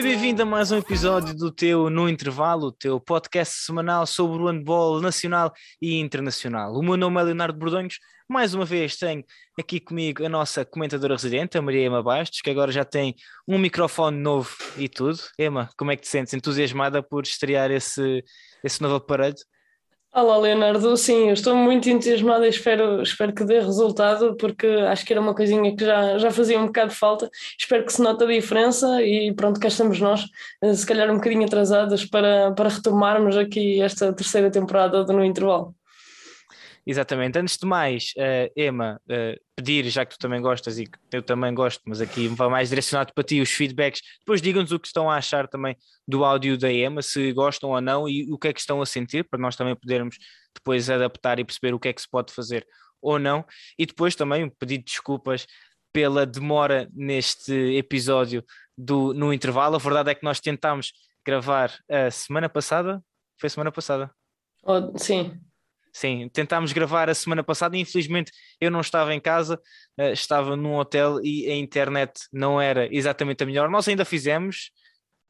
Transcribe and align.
Seja 0.00 0.14
bem-vindo 0.14 0.42
a 0.42 0.46
mais 0.46 0.72
um 0.72 0.78
episódio 0.78 1.36
do 1.36 1.52
teu 1.52 1.90
No 1.90 2.08
Intervalo, 2.08 2.72
teu 2.72 2.98
podcast 2.98 3.66
semanal 3.66 4.06
sobre 4.06 4.42
o 4.42 4.46
handball 4.46 4.98
nacional 4.98 5.52
e 5.78 6.00
internacional. 6.00 6.72
O 6.72 6.82
meu 6.82 6.96
nome 6.96 7.20
é 7.20 7.24
Leonardo 7.24 7.58
Bordonhos. 7.58 7.98
Mais 8.26 8.54
uma 8.54 8.64
vez 8.64 8.96
tenho 8.96 9.22
aqui 9.58 9.78
comigo 9.78 10.24
a 10.24 10.28
nossa 10.30 10.64
comentadora 10.64 11.16
residente, 11.16 11.58
a 11.58 11.60
Maria 11.60 11.84
Ema 11.84 12.02
Bastos, 12.02 12.40
que 12.40 12.48
agora 12.48 12.72
já 12.72 12.82
tem 12.82 13.14
um 13.46 13.58
microfone 13.58 14.16
novo 14.16 14.56
e 14.78 14.88
tudo. 14.88 15.18
Ema, 15.38 15.68
como 15.76 15.90
é 15.90 15.96
que 15.96 16.02
te 16.02 16.08
sentes? 16.08 16.32
Entusiasmada 16.32 17.02
por 17.02 17.24
estrear 17.24 17.70
esse, 17.70 18.24
esse 18.64 18.80
novo 18.80 18.94
aparelho? 18.94 19.36
Olá, 20.12 20.36
Leonardo. 20.38 20.96
Sim, 20.96 21.28
eu 21.28 21.34
estou 21.34 21.54
muito 21.54 21.88
entusiasmada 21.88 22.44
e 22.44 22.50
espero, 22.50 23.00
espero 23.00 23.32
que 23.32 23.44
dê 23.44 23.60
resultado, 23.60 24.36
porque 24.36 24.66
acho 24.66 25.04
que 25.06 25.12
era 25.12 25.20
uma 25.20 25.34
coisinha 25.34 25.74
que 25.76 25.84
já, 25.84 26.18
já 26.18 26.30
fazia 26.32 26.58
um 26.58 26.66
bocado 26.66 26.90
de 26.90 26.96
falta. 26.96 27.30
Espero 27.58 27.84
que 27.84 27.92
se 27.92 28.02
note 28.02 28.24
a 28.24 28.26
diferença 28.26 29.00
e 29.02 29.32
pronto, 29.32 29.60
cá 29.60 29.68
estamos 29.68 30.00
nós, 30.00 30.24
eh, 30.62 30.74
se 30.74 30.84
calhar 30.84 31.08
um 31.10 31.14
bocadinho 31.16 31.44
atrasados 31.44 32.04
para, 32.04 32.52
para 32.52 32.68
retomarmos 32.68 33.36
aqui 33.36 33.80
esta 33.80 34.12
terceira 34.12 34.50
temporada 34.50 35.04
do 35.04 35.12
No 35.12 35.24
Intervalo. 35.24 35.74
Exatamente. 36.86 37.38
Antes 37.38 37.56
de 37.58 37.66
mais, 37.66 38.12
uh, 38.16 38.50
Emma, 38.56 39.00
uh, 39.04 39.40
pedir, 39.54 39.88
já 39.88 40.04
que 40.04 40.14
tu 40.14 40.18
também 40.18 40.40
gostas 40.40 40.78
e 40.78 40.86
que 40.86 40.98
eu 41.12 41.22
também 41.22 41.54
gosto, 41.54 41.82
mas 41.86 42.00
aqui 42.00 42.26
vai 42.28 42.48
mais 42.48 42.68
direcionado 42.70 43.12
para 43.14 43.22
ti 43.22 43.40
os 43.40 43.50
feedbacks. 43.50 44.00
Depois 44.20 44.40
digam-nos 44.40 44.72
o 44.72 44.78
que 44.78 44.86
estão 44.86 45.10
a 45.10 45.16
achar 45.16 45.46
também 45.46 45.76
do 46.08 46.24
áudio 46.24 46.56
da 46.56 46.72
Emma, 46.72 47.02
se 47.02 47.32
gostam 47.32 47.70
ou 47.70 47.80
não 47.80 48.08
e 48.08 48.32
o 48.32 48.38
que 48.38 48.48
é 48.48 48.52
que 48.52 48.60
estão 48.60 48.80
a 48.80 48.86
sentir, 48.86 49.24
para 49.28 49.38
nós 49.38 49.56
também 49.56 49.76
podermos 49.76 50.16
depois 50.54 50.88
adaptar 50.88 51.38
e 51.38 51.44
perceber 51.44 51.74
o 51.74 51.78
que 51.78 51.88
é 51.88 51.92
que 51.92 52.00
se 52.00 52.08
pode 52.08 52.32
fazer 52.32 52.66
ou 53.00 53.18
não. 53.18 53.44
E 53.78 53.84
depois 53.84 54.14
também 54.14 54.48
pedir 54.58 54.78
desculpas 54.78 55.46
pela 55.92 56.24
demora 56.24 56.88
neste 56.92 57.52
episódio 57.76 58.44
do, 58.76 59.12
no 59.12 59.32
intervalo. 59.32 59.76
A 59.76 59.78
verdade 59.78 60.10
é 60.10 60.14
que 60.14 60.24
nós 60.24 60.40
tentámos 60.40 60.92
gravar 61.24 61.72
a 61.88 62.10
semana 62.10 62.48
passada. 62.48 63.02
Foi 63.38 63.48
semana 63.50 63.72
passada? 63.72 64.10
Oh, 64.62 64.96
sim, 64.98 65.40
Sim, 65.92 66.28
tentámos 66.32 66.72
gravar 66.72 67.10
a 67.10 67.14
semana 67.14 67.42
passada 67.42 67.76
e 67.76 67.80
infelizmente 67.80 68.32
eu 68.60 68.70
não 68.70 68.80
estava 68.80 69.14
em 69.14 69.20
casa, 69.20 69.60
uh, 69.98 70.12
estava 70.12 70.56
num 70.56 70.76
hotel 70.76 71.20
e 71.22 71.50
a 71.50 71.56
internet 71.56 72.12
não 72.32 72.60
era 72.60 72.88
exatamente 72.94 73.42
a 73.42 73.46
melhor. 73.46 73.68
Nós 73.68 73.88
ainda 73.88 74.04
fizemos, 74.04 74.70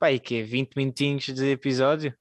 e 0.02 0.18
que 0.18 0.42
20 0.42 0.76
minutinhos 0.76 1.24
de 1.26 1.50
episódio. 1.50 2.14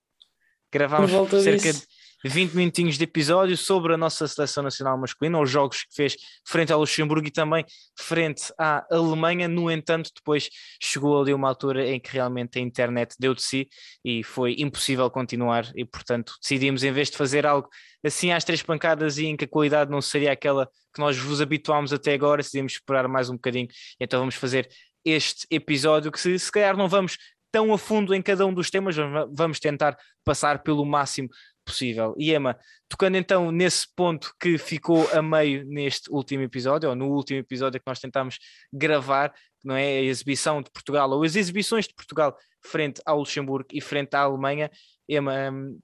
Gravámos 0.72 1.12
cerca 1.42 1.72
disso. 1.72 1.82
de 1.82 1.99
20 2.26 2.54
minutinhos 2.54 2.98
de 2.98 3.04
episódio 3.04 3.56
sobre 3.56 3.94
a 3.94 3.98
nossa 3.98 4.28
seleção 4.28 4.62
nacional 4.62 4.98
masculina, 4.98 5.40
os 5.40 5.50
jogos 5.50 5.84
que 5.84 5.96
fez 5.96 6.18
frente 6.46 6.74
ao 6.74 6.80
Luxemburgo 6.80 7.28
e 7.28 7.32
também 7.32 7.64
frente 7.98 8.52
à 8.58 8.86
Alemanha. 8.92 9.48
No 9.48 9.72
entanto, 9.72 10.12
depois 10.14 10.50
chegou 10.82 11.22
ali 11.22 11.34
uma 11.34 11.48
altura 11.48 11.88
em 11.88 12.00
que 12.00 12.12
realmente 12.12 12.60
a 12.60 12.62
internet 12.62 13.16
deu 13.18 13.34
de 13.34 13.42
si 13.42 13.70
e 14.04 14.24
foi 14.24 14.56
impossível 14.60 15.10
continuar 15.10 15.72
e, 15.76 15.86
portanto, 15.86 16.34
decidimos, 16.42 16.84
em 16.84 16.92
vez 16.92 17.10
de 17.10 17.18
fazer 17.18 17.46
algo 17.46 17.70
assim 18.04 18.32
às 18.32 18.44
três 18.44 18.62
pancadas 18.62 19.18
e 19.18 19.26
em 19.26 19.38
que 19.38 19.46
a 19.46 19.48
qualidade 19.48 19.90
não 19.90 20.02
seria 20.02 20.32
aquela 20.32 20.70
que 20.94 21.00
nós 21.00 21.18
vos 21.18 21.40
habituámos 21.40 21.94
até 21.94 22.14
agora, 22.14 22.42
decidimos 22.42 22.74
esperar 22.74 23.08
mais 23.08 23.30
um 23.30 23.34
bocadinho. 23.34 23.68
Então 24.00 24.20
vamos 24.20 24.36
fazer 24.36 24.68
este 25.06 25.48
episódio 25.50 26.12
que 26.12 26.20
se, 26.20 26.38
se 26.38 26.52
calhar 26.52 26.76
não 26.76 26.90
vamos 26.90 27.18
tão 27.52 27.74
a 27.74 27.78
fundo 27.78 28.14
em 28.14 28.22
cada 28.22 28.46
um 28.46 28.54
dos 28.54 28.70
temas, 28.70 28.96
vamos 29.34 29.60
tentar 29.60 29.98
passar 30.24 30.62
pelo 30.62 30.86
máximo 30.86 31.30
possível. 31.70 32.16
E 32.18 32.34
Emma, 32.34 32.58
tocando 32.88 33.16
então 33.16 33.52
nesse 33.52 33.88
ponto 33.96 34.34
que 34.40 34.58
ficou 34.58 35.08
a 35.12 35.22
meio 35.22 35.66
neste 35.66 36.12
último 36.12 36.44
episódio, 36.44 36.90
ou 36.90 36.96
no 36.96 37.08
último 37.10 37.40
episódio 37.40 37.80
que 37.80 37.88
nós 37.88 38.00
tentámos 38.00 38.38
gravar, 38.74 39.34
não 39.64 39.76
é 39.76 40.00
a 40.00 40.02
exibição 40.02 40.62
de 40.62 40.72
Portugal, 40.72 41.10
ou 41.12 41.24
as 41.24 41.36
exibições 41.36 41.88
de 41.88 41.94
Portugal 41.94 42.36
frente 42.62 43.02
ao 43.06 43.20
Luxemburgo 43.20 43.70
e 43.72 43.80
frente 43.80 44.16
à 44.16 44.22
Alemanha, 44.22 44.70
Emma, 45.08 45.52
hum, 45.52 45.80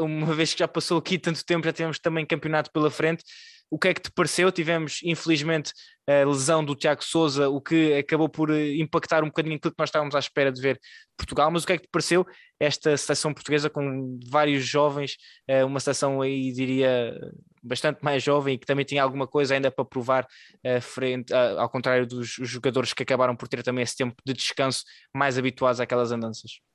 uma 0.00 0.34
vez 0.34 0.52
que 0.52 0.60
já 0.60 0.68
passou 0.68 0.98
aqui 0.98 1.18
tanto 1.18 1.44
tempo, 1.44 1.66
já 1.66 1.72
temos 1.72 1.98
também 1.98 2.26
campeonato 2.26 2.70
pela 2.72 2.90
frente, 2.90 3.24
o 3.70 3.78
que 3.78 3.88
é 3.88 3.94
que 3.94 4.00
te 4.00 4.10
pareceu? 4.10 4.50
Tivemos, 4.50 5.00
infelizmente, 5.02 5.72
a 6.08 6.24
lesão 6.24 6.64
do 6.64 6.74
Tiago 6.74 7.04
Souza, 7.04 7.50
o 7.50 7.60
que 7.60 7.92
acabou 7.94 8.30
por 8.30 8.50
eh, 8.50 8.76
impactar 8.76 9.22
um 9.22 9.26
bocadinho 9.26 9.56
aquilo 9.56 9.72
que 9.72 9.78
nós 9.78 9.88
estávamos 9.90 10.14
à 10.14 10.18
espera 10.18 10.50
de 10.50 10.60
ver 10.60 10.80
Portugal, 11.16 11.50
mas 11.50 11.64
o 11.64 11.66
que 11.66 11.74
é 11.74 11.76
que 11.76 11.84
te 11.84 11.90
pareceu 11.90 12.26
esta 12.58 12.96
seleção 12.96 13.34
portuguesa 13.34 13.68
com 13.68 14.18
vários 14.30 14.64
jovens, 14.64 15.16
eh, 15.46 15.64
uma 15.64 15.80
seleção 15.80 16.22
aí, 16.22 16.50
diria, 16.52 17.14
bastante 17.62 18.02
mais 18.02 18.22
jovem 18.22 18.54
e 18.54 18.58
que 18.58 18.66
também 18.66 18.86
tinha 18.86 19.02
alguma 19.02 19.26
coisa 19.26 19.54
ainda 19.54 19.70
para 19.70 19.84
provar 19.84 20.26
eh, 20.64 20.80
frente, 20.80 21.32
ao 21.34 21.68
contrário 21.68 22.06
dos 22.06 22.28
jogadores 22.28 22.94
que 22.94 23.02
acabaram 23.02 23.36
por 23.36 23.46
ter 23.46 23.62
também 23.62 23.82
esse 23.82 23.96
tempo 23.96 24.16
de 24.24 24.32
descanso 24.32 24.84
mais 25.14 25.36
habituados 25.36 25.78
àquelas 25.78 26.10
andanças? 26.10 26.67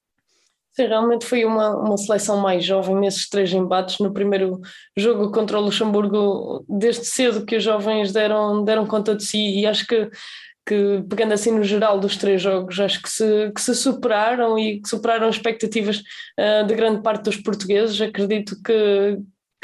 Sim, 0.75 0.87
realmente 0.87 1.25
foi 1.25 1.45
uma, 1.45 1.75
uma 1.75 1.97
seleção 1.97 2.37
mais 2.37 2.65
jovem 2.65 2.95
nesses 2.95 3.29
três 3.29 3.53
embates. 3.53 3.99
No 3.99 4.11
primeiro 4.11 4.59
jogo 4.97 5.31
contra 5.31 5.59
o 5.59 5.61
Luxemburgo, 5.61 6.65
desde 6.67 7.05
cedo 7.05 7.45
que 7.45 7.57
os 7.57 7.63
jovens 7.63 8.11
deram, 8.11 8.63
deram 8.63 8.87
conta 8.87 9.15
de 9.15 9.23
si 9.23 9.59
e 9.59 9.67
acho 9.67 9.85
que, 9.85 10.09
que, 10.65 11.03
pegando 11.07 11.33
assim 11.33 11.51
no 11.51 11.63
geral 11.63 11.99
dos 11.99 12.17
três 12.17 12.41
jogos, 12.41 12.79
acho 12.79 13.03
que 13.03 13.09
se, 13.09 13.51
que 13.51 13.61
se 13.61 13.75
superaram 13.75 14.57
e 14.57 14.81
que 14.81 14.89
superaram 14.89 15.29
expectativas 15.29 15.99
uh, 16.39 16.65
de 16.65 16.73
grande 16.73 17.03
parte 17.03 17.25
dos 17.25 17.37
portugueses. 17.37 18.01
Acredito 18.01 18.55
que, 18.65 19.19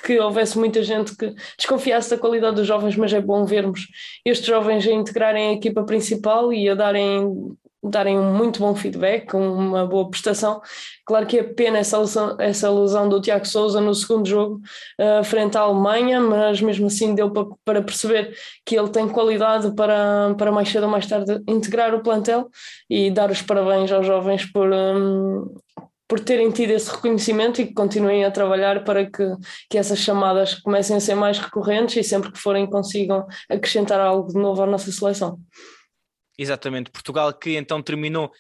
que 0.06 0.20
houvesse 0.20 0.60
muita 0.60 0.84
gente 0.84 1.18
que 1.18 1.34
desconfiasse 1.58 2.12
da 2.12 2.20
qualidade 2.20 2.58
dos 2.58 2.68
jovens, 2.68 2.96
mas 2.96 3.12
é 3.14 3.20
bom 3.20 3.46
vermos 3.46 3.88
estes 4.24 4.46
jovens 4.46 4.86
a 4.86 4.92
integrarem 4.92 5.50
a 5.50 5.54
equipa 5.54 5.84
principal 5.84 6.54
e 6.54 6.70
a 6.70 6.76
darem 6.76 7.58
darem 7.84 8.20
um 8.20 8.34
muito 8.34 8.60
bom 8.60 8.76
feedback, 8.76 9.34
uma 9.34 9.86
boa 9.86 10.10
prestação. 10.10 10.62
Claro 11.06 11.26
que 11.26 11.40
é 11.40 11.44
pena 11.44 11.80
essa 11.80 11.98
lesão, 11.98 12.36
essa 12.40 12.70
lesão 12.70 13.08
do 13.08 13.22
Tiago 13.22 13.48
Souza 13.48 13.80
no 13.80 13.94
segundo 13.96 14.28
jogo, 14.28 14.62
uh, 15.00 15.24
frente 15.24 15.58
à 15.58 15.62
Alemanha, 15.62 16.20
mas 16.20 16.62
mesmo 16.62 16.88
assim 16.88 17.16
deu 17.16 17.32
para, 17.32 17.46
para 17.64 17.82
perceber 17.82 18.36
que 18.66 18.78
ele 18.78 18.90
tem 18.90 19.08
qualidade 19.08 19.74
para, 19.76 20.36
para 20.38 20.52
mais 20.52 20.70
cedo 20.70 20.84
ou 20.84 20.90
mais 20.90 21.08
tarde 21.08 21.42
integrar 21.48 21.96
o 21.96 22.04
plantel 22.04 22.50
e 22.90 23.10
dar 23.10 23.32
os 23.32 23.42
parabéns 23.42 23.92
aos 23.92 24.06
jovens 24.06 24.46
por. 24.46 24.70
Um, 24.72 25.46
por 26.10 26.20
terem 26.20 26.50
tido 26.50 26.72
esse 26.72 26.90
reconhecimento 26.90 27.62
e 27.62 27.68
que 27.68 27.74
continuem 27.74 28.26
a 28.26 28.32
trabalhar 28.32 28.84
para 28.84 29.06
que, 29.06 29.24
que 29.70 29.78
essas 29.78 30.00
chamadas 30.00 30.56
comecem 30.56 30.98
a 30.98 31.00
ser 31.00 31.14
mais 31.14 31.38
recorrentes 31.38 31.98
e 31.98 32.04
sempre 32.04 32.32
que 32.32 32.40
forem 32.40 32.68
consigam 32.68 33.28
acrescentar 33.48 34.00
algo 34.00 34.28
de 34.28 34.40
novo 34.40 34.64
à 34.64 34.66
nossa 34.66 34.92
seleção. 34.92 35.38
Exatamente, 36.40 36.90
Portugal 36.90 37.34
que 37.34 37.58
então 37.58 37.82
terminou 37.82 38.32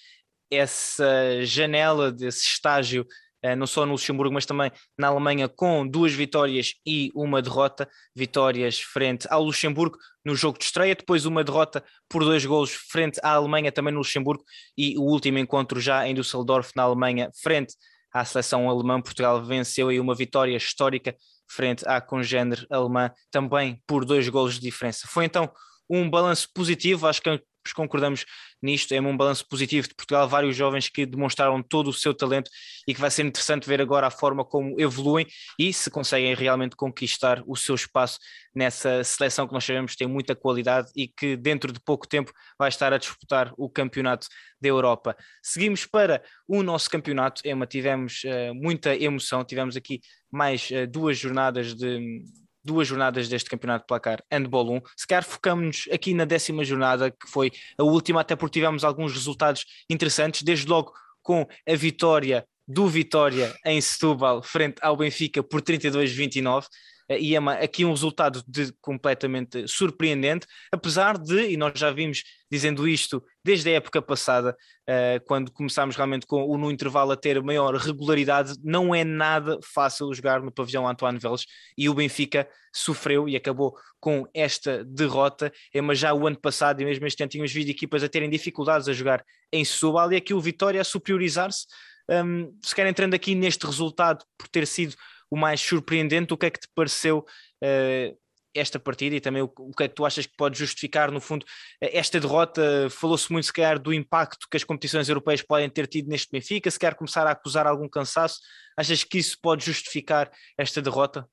essa 0.49 1.43
janela 1.43 2.09
desse 2.09 2.45
estágio, 2.45 3.05
eh, 3.41 3.57
não 3.57 3.67
só 3.67 3.85
no 3.85 3.91
Luxemburgo, 3.91 4.33
mas 4.33 4.45
também 4.45 4.71
na 4.97 5.09
Alemanha, 5.09 5.49
com 5.49 5.85
duas 5.85 6.13
vitórias 6.13 6.75
e 6.85 7.11
uma 7.13 7.41
derrota. 7.41 7.89
Vitórias 8.15 8.79
frente 8.79 9.27
ao 9.29 9.43
Luxemburgo 9.43 9.97
no 10.23 10.33
jogo 10.33 10.57
de 10.57 10.63
estreia, 10.63 10.95
depois 10.95 11.25
uma 11.25 11.43
derrota 11.43 11.83
por 12.07 12.23
dois 12.23 12.45
golos 12.45 12.71
frente 12.71 13.19
à 13.21 13.31
Alemanha, 13.31 13.69
também 13.69 13.93
no 13.93 13.99
Luxemburgo, 13.99 14.45
e 14.77 14.97
o 14.97 15.01
último 15.01 15.37
encontro 15.37 15.81
já 15.81 16.07
em 16.07 16.15
Düsseldorf, 16.15 16.71
na 16.77 16.83
Alemanha, 16.83 17.29
frente 17.43 17.75
à 18.13 18.23
seleção 18.23 18.69
alemã. 18.69 19.01
Portugal 19.01 19.43
venceu 19.43 19.89
aí 19.89 19.99
uma 19.99 20.15
vitória 20.15 20.55
histórica 20.55 21.13
frente 21.49 21.85
à 21.85 21.99
congênere 21.99 22.65
alemã, 22.69 23.11
também 23.29 23.83
por 23.85 24.05
dois 24.05 24.29
golos 24.29 24.53
de 24.53 24.61
diferença. 24.61 25.05
Foi 25.05 25.25
então 25.25 25.51
um 25.89 26.09
balanço 26.09 26.47
positivo, 26.53 27.05
acho 27.05 27.21
que 27.21 27.29
concordamos 27.73 28.25
nisto, 28.61 28.93
é 28.93 29.01
um 29.01 29.15
balanço 29.15 29.47
positivo 29.47 29.87
de 29.87 29.95
Portugal, 29.95 30.27
vários 30.27 30.55
jovens 30.55 30.89
que 30.89 31.05
demonstraram 31.05 31.61
todo 31.61 31.89
o 31.89 31.93
seu 31.93 32.13
talento 32.13 32.49
e 32.87 32.93
que 32.93 33.01
vai 33.01 33.09
ser 33.09 33.25
interessante 33.25 33.67
ver 33.67 33.81
agora 33.81 34.07
a 34.07 34.11
forma 34.11 34.43
como 34.43 34.79
evoluem 34.79 35.25
e 35.57 35.71
se 35.71 35.89
conseguem 35.89 36.33
realmente 36.35 36.75
conquistar 36.75 37.43
o 37.45 37.55
seu 37.55 37.75
espaço 37.75 38.19
nessa 38.53 39.03
seleção 39.03 39.47
que 39.47 39.53
nós 39.53 39.63
sabemos 39.63 39.95
tem 39.95 40.07
muita 40.07 40.35
qualidade 40.35 40.89
e 40.95 41.07
que 41.07 41.37
dentro 41.37 41.71
de 41.71 41.79
pouco 41.79 42.07
tempo 42.07 42.31
vai 42.57 42.69
estar 42.69 42.91
a 42.91 42.97
disputar 42.97 43.53
o 43.57 43.69
campeonato 43.69 44.27
da 44.61 44.67
Europa. 44.67 45.15
Seguimos 45.41 45.85
para 45.85 46.21
o 46.47 46.61
nosso 46.63 46.89
campeonato, 46.89 47.41
Emma, 47.45 47.65
tivemos 47.65 48.21
uh, 48.23 48.53
muita 48.53 48.95
emoção, 48.95 49.43
tivemos 49.43 49.75
aqui 49.75 50.01
mais 50.31 50.69
uh, 50.71 50.87
duas 50.87 51.17
jornadas 51.17 51.73
de 51.75 52.23
duas 52.63 52.87
jornadas 52.87 53.27
deste 53.27 53.49
campeonato 53.49 53.83
de 53.83 53.87
placar 53.87 54.23
Handball 54.31 54.71
1. 54.77 54.81
Se 54.95 55.07
calhar 55.07 55.23
focamos-nos 55.23 55.87
aqui 55.91 56.13
na 56.13 56.25
décima 56.25 56.63
jornada, 56.63 57.11
que 57.11 57.27
foi 57.27 57.51
a 57.77 57.83
última, 57.83 58.21
até 58.21 58.35
porque 58.35 58.59
tivemos 58.59 58.83
alguns 58.83 59.13
resultados 59.13 59.65
interessantes, 59.89 60.43
desde 60.43 60.67
logo 60.67 60.93
com 61.21 61.47
a 61.67 61.75
vitória 61.75 62.45
do 62.67 62.87
Vitória 62.87 63.55
em 63.65 63.81
Setúbal, 63.81 64.43
frente 64.43 64.77
ao 64.81 64.95
Benfica 64.95 65.41
por 65.41 65.61
32-29. 65.61 66.67
E 67.17 67.35
é 67.35 67.39
aqui 67.63 67.83
um 67.83 67.89
resultado 67.89 68.43
de, 68.47 68.71
completamente 68.81 69.67
surpreendente, 69.67 70.45
apesar 70.71 71.17
de, 71.17 71.51
e 71.51 71.57
nós 71.57 71.77
já 71.77 71.89
vimos 71.91 72.23
dizendo 72.51 72.87
isto 72.87 73.23
desde 73.43 73.69
a 73.69 73.73
época 73.73 74.01
passada, 74.01 74.55
uh, 74.87 75.25
quando 75.25 75.51
começámos 75.51 75.95
realmente 75.95 76.27
com 76.27 76.43
o 76.43 76.57
no 76.57 76.71
intervalo 76.71 77.11
a 77.11 77.15
ter 77.15 77.41
maior 77.41 77.73
regularidade, 77.75 78.53
não 78.63 78.93
é 78.93 79.03
nada 79.03 79.59
fácil 79.63 80.13
jogar 80.13 80.41
no 80.41 80.51
pavilhão 80.51 80.87
Antoine 80.87 81.19
Veles 81.19 81.45
e 81.77 81.89
o 81.89 81.93
Benfica 81.93 82.47
sofreu 82.73 83.27
e 83.27 83.35
acabou 83.35 83.75
com 83.99 84.27
esta 84.33 84.83
derrota, 84.85 85.51
é, 85.73 85.81
mas 85.81 85.97
já 85.97 86.13
o 86.13 86.27
ano 86.27 86.39
passado 86.39 86.81
e 86.81 86.85
mesmo 86.85 87.05
este 87.07 87.23
ano 87.23 87.29
tínhamos 87.29 87.51
visto 87.51 87.69
equipas 87.69 88.03
a 88.03 88.09
terem 88.09 88.29
dificuldades 88.29 88.87
a 88.87 88.93
jogar 88.93 89.23
em 89.51 89.65
Setúbal 89.65 90.13
e 90.13 90.15
aqui 90.15 90.33
o 90.33 90.39
Vitória 90.39 90.81
a 90.81 90.83
superiorizar-se, 90.83 91.65
um, 92.09 92.57
se 92.63 92.73
quer 92.73 92.87
entrando 92.87 93.13
aqui 93.13 93.35
neste 93.35 93.65
resultado 93.65 94.23
por 94.37 94.47
ter 94.47 94.65
sido 94.65 94.95
o 95.29 95.37
mais 95.37 95.61
surpreendente, 95.61 96.33
o 96.33 96.37
que 96.37 96.45
é 96.45 96.49
que 96.49 96.59
te 96.59 96.67
pareceu 96.75 97.19
uh, 97.63 98.17
esta 98.53 98.79
partida 98.79 99.15
e 99.15 99.21
também 99.21 99.41
o, 99.41 99.51
o, 99.59 99.71
que 99.71 99.83
é 99.83 99.87
que 99.87 99.95
tu 99.95 100.05
achas 100.05 100.25
que 100.25 100.35
pode 100.35 100.57
justificar, 100.57 101.11
no 101.11 101.21
fundo, 101.21 101.45
esta 101.81 102.19
derrota? 102.19 102.89
Falou-se 102.89 103.31
muito, 103.31 103.45
se 103.45 103.53
calhar, 103.53 103.79
do 103.79 103.93
impacto 103.93 104.47
que 104.49 104.57
as 104.57 104.63
competições 104.63 105.07
europeias 105.07 105.41
podem 105.41 105.69
ter 105.69 105.87
tido 105.87 106.09
neste 106.09 106.31
Benfica, 106.31 106.69
se 106.69 106.79
quer 106.79 106.95
começar 106.95 107.27
a 107.27 107.31
acusar 107.31 107.67
algum 107.67 107.87
cansaço, 107.87 108.39
achas 108.77 109.03
que 109.03 109.17
isso 109.17 109.37
pode 109.41 109.65
justificar 109.65 110.31
esta 110.57 110.81
derrota? 110.81 111.27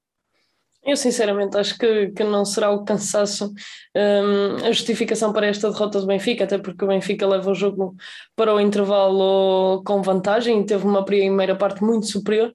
Eu 0.87 0.97
sinceramente 0.97 1.57
acho 1.57 1.77
que, 1.77 2.13
que 2.13 2.23
não 2.23 2.45
será 2.45 2.71
o 2.71 2.85
cansaço 2.85 3.53
um, 3.97 4.65
a 4.65 4.71
justificação 4.71 5.33
para 5.33 5.49
esta 5.49 5.69
derrota 5.69 6.01
do 6.01 6.07
Benfica, 6.07 6.45
até 6.45 6.59
porque 6.59 6.85
o 6.85 6.89
Benfica 6.89 7.27
leva 7.27 7.51
o 7.51 7.55
jogo 7.57 7.97
para 8.37 8.55
o 8.55 8.61
intervalo 8.61 9.83
com 9.85 10.01
vantagem, 10.01 10.65
teve 10.65 10.87
uma 10.87 11.05
primeira 11.05 11.57
parte 11.57 11.83
muito 11.83 12.07
superior, 12.07 12.55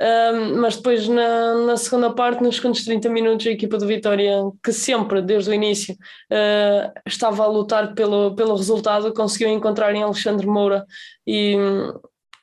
um, 0.00 0.60
mas 0.60 0.76
depois 0.76 1.08
na, 1.08 1.54
na, 1.66 1.76
segunda 1.76 2.12
parte, 2.12 2.42
nos 2.42 2.56
segundos 2.56 2.84
30 2.84 3.08
minutos, 3.08 3.46
a 3.46 3.50
equipa 3.50 3.76
do 3.78 3.86
Vitória, 3.86 4.42
que 4.62 4.72
sempre, 4.72 5.20
desde 5.20 5.50
o 5.50 5.54
início, 5.54 5.94
uh, 5.94 6.92
estava 7.06 7.42
a 7.42 7.48
lutar 7.48 7.94
pelo, 7.94 8.34
pelo 8.34 8.56
resultado, 8.56 9.12
conseguiu 9.12 9.48
encontrar 9.48 9.94
em 9.94 10.02
Alexandre 10.02 10.46
Moura 10.46 10.86
e 11.26 11.56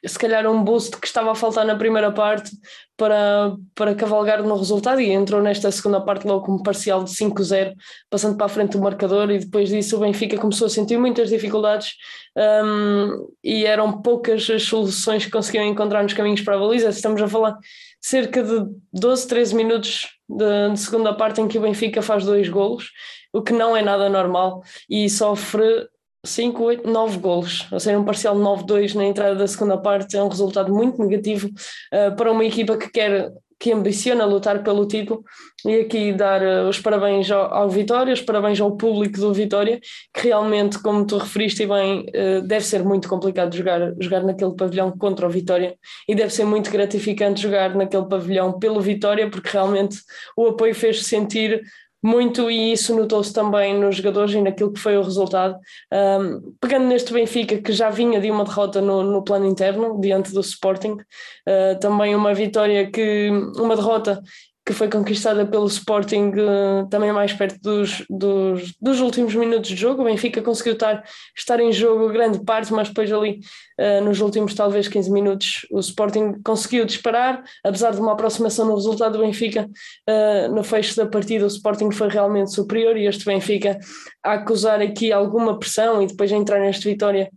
se 0.08 0.20
calhar 0.20 0.46
um 0.48 0.64
boost 0.64 0.98
que 0.98 1.08
estava 1.08 1.32
a 1.32 1.36
faltar 1.36 1.66
na 1.66 1.76
primeira 1.76 2.12
parte 2.12 2.52
para, 2.98 3.56
para 3.74 3.96
cavalgar 3.96 4.42
no 4.44 4.56
resultado 4.56 5.02
e 5.02 5.12
entrou 5.12 5.42
nesta 5.42 5.72
segunda 5.72 6.00
parte 6.00 6.28
logo 6.28 6.46
com 6.46 6.54
um 6.54 6.64
parcial 6.64 7.04
de 7.04 7.12
5-0, 7.12 7.74
passando 8.10 8.38
para 8.38 8.46
a 8.46 8.50
frente 8.50 8.74
do 8.74 8.82
marcador 8.82 9.30
e 9.32 9.40
depois 9.40 9.70
disso 9.70 9.98
o 9.98 10.00
Benfica 10.00 10.38
começou 10.38 10.68
a 10.68 10.70
sentir 10.70 10.98
muitas 10.98 11.30
dificuldades 11.30 11.94
um, 12.38 13.28
e 13.44 13.66
eram 13.66 14.02
poucas 14.02 14.50
as 14.50 14.64
soluções 14.64 15.26
que 15.26 15.32
conseguiam 15.32 15.66
encontrar 15.66 16.04
nos 16.04 16.14
caminhos 16.14 16.42
para 16.42 16.56
a 16.56 16.60
baliza. 16.60 16.90
Estamos 16.90 17.22
a 17.22 17.28
falar 17.28 17.58
cerca 18.00 18.44
de 18.44 18.66
12, 18.94 19.28
13 19.28 19.56
minutos 19.56 20.08
de, 20.30 20.72
de 20.72 20.80
segunda 20.80 21.14
parte 21.14 21.42
em 21.42 21.48
que 21.48 21.58
o 21.58 21.62
Benfica 21.62 22.02
faz 22.02 22.24
dois 22.24 22.48
golos, 22.48 22.92
o 23.34 23.42
que 23.42 23.52
não 23.52 23.76
é 23.76 23.82
nada 23.82 24.10
normal 24.10 24.62
e 24.90 25.10
sofre 25.10 25.88
5, 26.26 26.64
8, 26.64 26.90
9 26.90 27.18
golos, 27.20 27.68
ou 27.72 27.80
seja, 27.80 27.98
um 27.98 28.04
parcial 28.04 28.36
de 28.36 28.42
9-2 28.42 28.94
na 28.96 29.06
entrada 29.06 29.36
da 29.36 29.48
segunda 29.48 29.78
parte 29.78 30.18
é 30.18 30.24
um 30.24 30.28
resultado 30.28 30.74
muito 30.74 31.02
negativo 31.02 31.48
uh, 31.48 32.16
para 32.16 32.32
uma 32.32 32.44
equipa 32.44 32.78
que 32.78 32.90
quer 32.90 33.32
que 33.60 33.72
ambiciona 33.72 34.26
lutar 34.26 34.64
pelo 34.64 34.88
título. 34.88 35.24
E 35.66 35.80
aqui 35.80 36.14
dar 36.14 36.42
uh, 36.42 36.70
os 36.70 36.80
parabéns 36.80 37.32
ao, 37.32 37.54
ao, 37.54 37.70
Vitória, 37.70 38.14
os 38.14 38.22
parabéns 38.22 38.60
ao 38.60 38.76
público 38.76 39.20
do 39.20 39.34
Vitória, 39.34 39.80
que 40.14 40.28
realmente, 40.28 40.78
como 40.80 41.06
tu 41.06 41.18
referiste 41.18 41.66
bem, 41.66 42.02
uh, 42.02 42.42
deve 42.46 42.66
ser 42.66 42.84
muito 42.84 43.08
complicado 43.08 43.56
jogar, 43.56 43.94
jogar 44.00 44.24
naquele 44.24 44.56
pavilhão 44.56 44.92
contra 44.92 45.26
o 45.26 45.30
Vitória. 45.30 45.76
E 46.08 46.14
deve 46.14 46.32
ser 46.32 46.46
muito 46.46 46.70
gratificante 46.70 47.42
jogar 47.42 47.74
naquele 47.76 48.08
pavilhão 48.08 48.60
pelo 48.60 48.80
Vitória, 48.82 49.30
porque 49.30 49.50
realmente 49.50 49.98
o 50.38 50.48
apoio 50.48 50.76
fez-se 50.76 51.06
sentir 51.06 51.62
muito 52.06 52.52
e 52.52 52.72
isso 52.72 52.96
notou-se 52.96 53.34
também 53.34 53.74
nos 53.74 53.96
jogadores 53.96 54.36
e 54.36 54.42
naquilo 54.42 54.72
que 54.72 54.80
foi 54.80 54.96
o 54.96 55.02
resultado. 55.02 55.58
Um, 55.92 56.54
pegando 56.62 56.86
neste 56.86 57.12
Benfica, 57.12 57.58
que 57.58 57.72
já 57.72 57.90
vinha 57.90 58.22
de 58.22 58.30
uma 58.30 58.44
derrota 58.44 58.80
no, 58.80 59.02
no 59.02 59.24
plano 59.24 59.48
interno, 59.48 60.00
diante 60.00 60.32
do 60.32 60.40
Sporting, 60.40 60.92
uh, 60.92 61.80
também 61.82 62.14
uma 62.14 62.32
vitória 62.32 62.92
que, 62.92 63.32
uma 63.58 63.76
derrota 63.76 64.22
que 64.66 64.74
foi 64.74 64.90
conquistada 64.90 65.46
pelo 65.46 65.68
Sporting 65.68 66.32
uh, 66.32 66.90
também 66.90 67.12
mais 67.12 67.32
perto 67.32 67.60
dos, 67.62 68.04
dos, 68.10 68.74
dos, 68.82 69.00
últimos 69.00 69.36
minutos 69.36 69.70
de 69.70 69.76
jogo. 69.76 70.02
O 70.02 70.06
Benfica 70.06 70.42
conseguiu 70.42 70.74
estar, 70.74 71.04
estar 71.38 71.60
em 71.60 71.72
jogo 71.72 72.12
grande 72.12 72.44
parte, 72.44 72.74
mas 72.74 72.88
depois 72.88 73.12
ali 73.14 73.42
uh, 73.80 74.04
nos 74.04 74.20
últimos 74.22 74.56
talvez 74.56 74.88
15 74.88 75.12
minutos 75.12 75.68
o 75.72 75.80
Sporting 75.80 76.42
conseguiu 76.44 76.84
disparar, 76.84 77.44
apesar 77.64 77.92
de 77.92 78.00
uma 78.00 78.14
aproximação 78.14 78.66
no 78.66 78.74
resultado 78.74 79.20
do 79.20 79.24
Benfica 79.24 79.70
uh, 80.10 80.52
no 80.52 80.64
fecho 80.64 80.96
da 80.96 81.06
partida 81.06 81.46
o 81.46 81.48
Sporting 81.48 81.92
foi 81.92 82.10
realmente 82.10 82.52
superior 82.52 82.98
e 82.98 83.06
este 83.06 83.24
Benfica 83.24 83.78
a 84.24 84.34
acusar 84.34 84.82
aqui 84.82 85.12
alguma 85.12 85.60
pressão 85.60 86.02
e 86.02 86.08
depois 86.08 86.32
a 86.32 86.36
entrar 86.36 86.60
nesta 86.60 86.90
vitória 86.90 87.30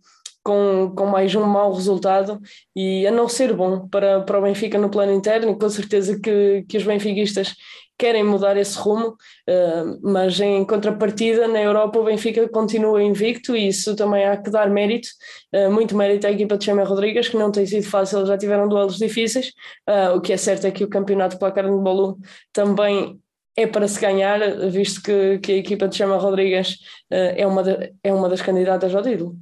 com, 0.43 0.93
com 0.97 1.07
mais 1.07 1.35
um 1.35 1.45
mau 1.45 1.73
resultado 1.73 2.41
e 2.75 3.07
a 3.07 3.11
não 3.11 3.29
ser 3.29 3.53
bom 3.55 3.89
para, 3.89 4.23
para 4.23 4.39
o 4.39 4.43
Benfica 4.43 4.79
no 4.79 4.91
plano 4.91 5.13
interno, 5.13 5.59
com 5.59 5.69
certeza 5.69 6.19
que, 6.21 6.65
que 6.69 6.77
os 6.77 6.85
benfiquistas 6.85 7.55
querem 7.99 8.23
mudar 8.23 8.57
esse 8.57 8.79
rumo, 8.79 9.09
uh, 9.09 10.01
mas 10.03 10.39
em 10.41 10.65
contrapartida 10.65 11.49
na 11.49 11.61
Europa 11.61 11.99
o 11.99 12.05
Benfica 12.05 12.49
continua 12.49 13.03
invicto 13.03 13.57
e 13.57 13.69
isso 13.69 13.97
também 13.97 14.25
há 14.25 14.37
que 14.37 14.51
dar 14.51 14.71
mérito, 14.71 15.09
uh, 15.53 15.71
muito 15.71 15.97
mérito 15.97 16.27
à 16.27 16.31
equipa 16.31 16.57
de 16.57 16.65
Chama 16.65 16.85
Rodrigues, 16.85 17.29
que 17.29 17.37
não 17.37 17.51
tem 17.51 17.67
sido 17.67 17.85
fácil, 17.85 18.25
já 18.25 18.39
tiveram 18.39 18.69
duelos 18.69 18.99
difíceis, 18.99 19.49
uh, 19.89 20.17
o 20.17 20.21
que 20.21 20.33
é 20.33 20.37
certo 20.37 20.67
é 20.67 20.71
que 20.71 20.85
o 20.85 20.89
campeonato 20.89 21.39
pela 21.39 21.51
carne 21.51 21.77
de 21.77 21.83
bolo 21.83 22.19
também 22.53 23.21
é 23.57 23.67
para 23.67 23.89
se 23.89 24.01
ganhar, 24.01 24.39
visto 24.71 25.03
que, 25.03 25.39
que 25.41 25.53
a 25.53 25.57
equipa 25.57 25.89
de 25.89 25.97
Chama 25.97 26.17
Rodrigues 26.17 26.79
é, 27.11 27.45
uma 27.45 27.65
de, 27.65 27.93
é 28.05 28.15
uma 28.15 28.29
das 28.29 28.41
candidatas 28.41 28.95
ao 28.95 29.03
título. 29.03 29.37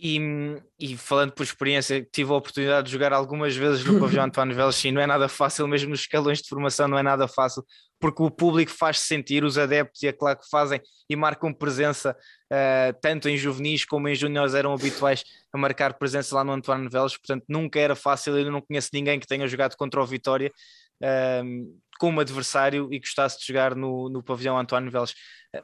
E, 0.00 0.20
e, 0.78 0.96
falando 0.96 1.32
por 1.32 1.42
experiência, 1.42 2.06
tive 2.12 2.30
a 2.30 2.36
oportunidade 2.36 2.86
de 2.86 2.92
jogar 2.92 3.12
algumas 3.12 3.56
vezes 3.56 3.84
no 3.84 3.98
pavilhão 3.98 4.22
António 4.26 4.70
sim, 4.70 4.92
não 4.92 5.00
é 5.00 5.06
nada 5.08 5.28
fácil, 5.28 5.66
mesmo 5.66 5.90
nos 5.90 6.00
escalões 6.00 6.40
de 6.40 6.48
formação 6.48 6.86
não 6.86 6.96
é 6.96 7.02
nada 7.02 7.26
fácil, 7.26 7.64
porque 7.98 8.22
o 8.22 8.30
público 8.30 8.70
faz-se 8.70 9.06
sentir, 9.06 9.42
os 9.42 9.58
adeptos 9.58 10.00
e 10.04 10.06
é 10.06 10.12
claro 10.12 10.38
que 10.38 10.48
fazem 10.48 10.80
e 11.10 11.16
marcam 11.16 11.52
presença, 11.52 12.16
uh, 12.52 12.96
tanto 13.02 13.28
em 13.28 13.36
juvenis 13.36 13.84
como 13.84 14.08
em 14.08 14.14
juniores 14.14 14.54
eram 14.54 14.72
habituais 14.72 15.24
a 15.52 15.58
marcar 15.58 15.94
presença 15.94 16.32
lá 16.36 16.44
no 16.44 16.52
António 16.52 16.88
Velas, 16.88 17.16
portanto 17.16 17.44
nunca 17.48 17.80
era 17.80 17.96
fácil, 17.96 18.38
eu 18.38 18.52
não 18.52 18.60
conheço 18.60 18.90
ninguém 18.92 19.18
que 19.18 19.26
tenha 19.26 19.48
jogado 19.48 19.74
contra 19.76 20.00
o 20.00 20.06
Vitória 20.06 20.52
uh, 21.02 21.78
como 21.98 22.20
adversário 22.20 22.88
e 22.92 23.00
gostasse 23.00 23.40
de 23.40 23.46
jogar 23.46 23.74
no, 23.74 24.08
no 24.08 24.22
pavilhão 24.22 24.56
António 24.56 24.92
Velas. 24.92 25.12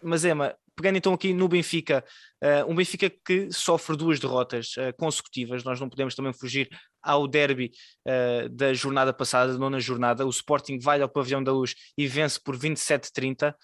Mas 0.02 0.24
Emma, 0.24 0.56
pegando 0.76 0.96
então 0.96 1.12
aqui 1.12 1.32
no 1.32 1.48
Benfica, 1.48 2.04
uh, 2.42 2.70
um 2.70 2.74
Benfica 2.74 3.10
que 3.10 3.50
sofre 3.52 3.96
duas 3.96 4.18
derrotas 4.18 4.74
uh, 4.76 4.94
consecutivas, 4.96 5.62
nós 5.64 5.80
não 5.80 5.88
podemos 5.88 6.14
também 6.14 6.32
fugir 6.32 6.68
ao 7.02 7.28
derby 7.28 7.70
uh, 8.06 8.48
da 8.48 8.72
jornada 8.74 9.12
passada, 9.12 9.52
da 9.52 9.58
nona 9.58 9.78
jornada, 9.78 10.26
o 10.26 10.30
Sporting 10.30 10.78
vai 10.78 11.00
ao 11.00 11.08
Pavilhão 11.08 11.42
da 11.42 11.52
Luz 11.52 11.74
e 11.96 12.06
vence 12.06 12.40
por 12.42 12.56
27-30, 12.56 13.54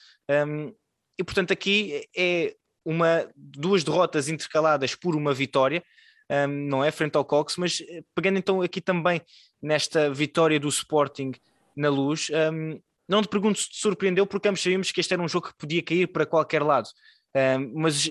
um, 0.46 0.72
e 1.18 1.24
portanto 1.24 1.52
aqui 1.52 2.06
é 2.16 2.54
uma, 2.84 3.28
duas 3.36 3.84
derrotas 3.84 4.28
intercaladas 4.28 4.94
por 4.94 5.16
uma 5.16 5.34
vitória, 5.34 5.82
um, 6.30 6.46
não 6.46 6.84
é, 6.84 6.90
frente 6.90 7.16
ao 7.16 7.24
Cox, 7.24 7.56
mas 7.56 7.82
pegando 8.14 8.38
então 8.38 8.62
aqui 8.62 8.80
também 8.80 9.20
nesta 9.60 10.12
vitória 10.12 10.60
do 10.60 10.68
Sporting 10.68 11.32
na 11.76 11.88
Luz, 11.88 12.28
um, 12.52 12.80
não 13.10 13.22
te 13.22 13.28
pergunto 13.28 13.58
se 13.58 13.68
te 13.68 13.76
surpreendeu, 13.76 14.24
porque 14.24 14.48
ambos 14.48 14.62
sabíamos 14.62 14.92
que 14.92 15.00
este 15.00 15.12
era 15.12 15.22
um 15.22 15.28
jogo 15.28 15.48
que 15.48 15.58
podia 15.58 15.82
cair 15.82 16.06
para 16.06 16.24
qualquer 16.24 16.62
lado. 16.62 16.88
Um, 17.34 17.72
mas 17.74 18.10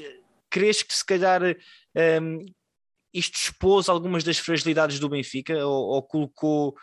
crees 0.50 0.84
que 0.84 0.94
se 0.94 1.06
calhar 1.06 1.42
um, 2.22 2.46
isto 3.14 3.36
expôs 3.36 3.88
algumas 3.88 4.24
das 4.24 4.38
fragilidades 4.38 5.00
do 5.00 5.10
Benfica 5.10 5.66
ou, 5.66 5.88
ou 5.88 6.04
colocou 6.04 6.76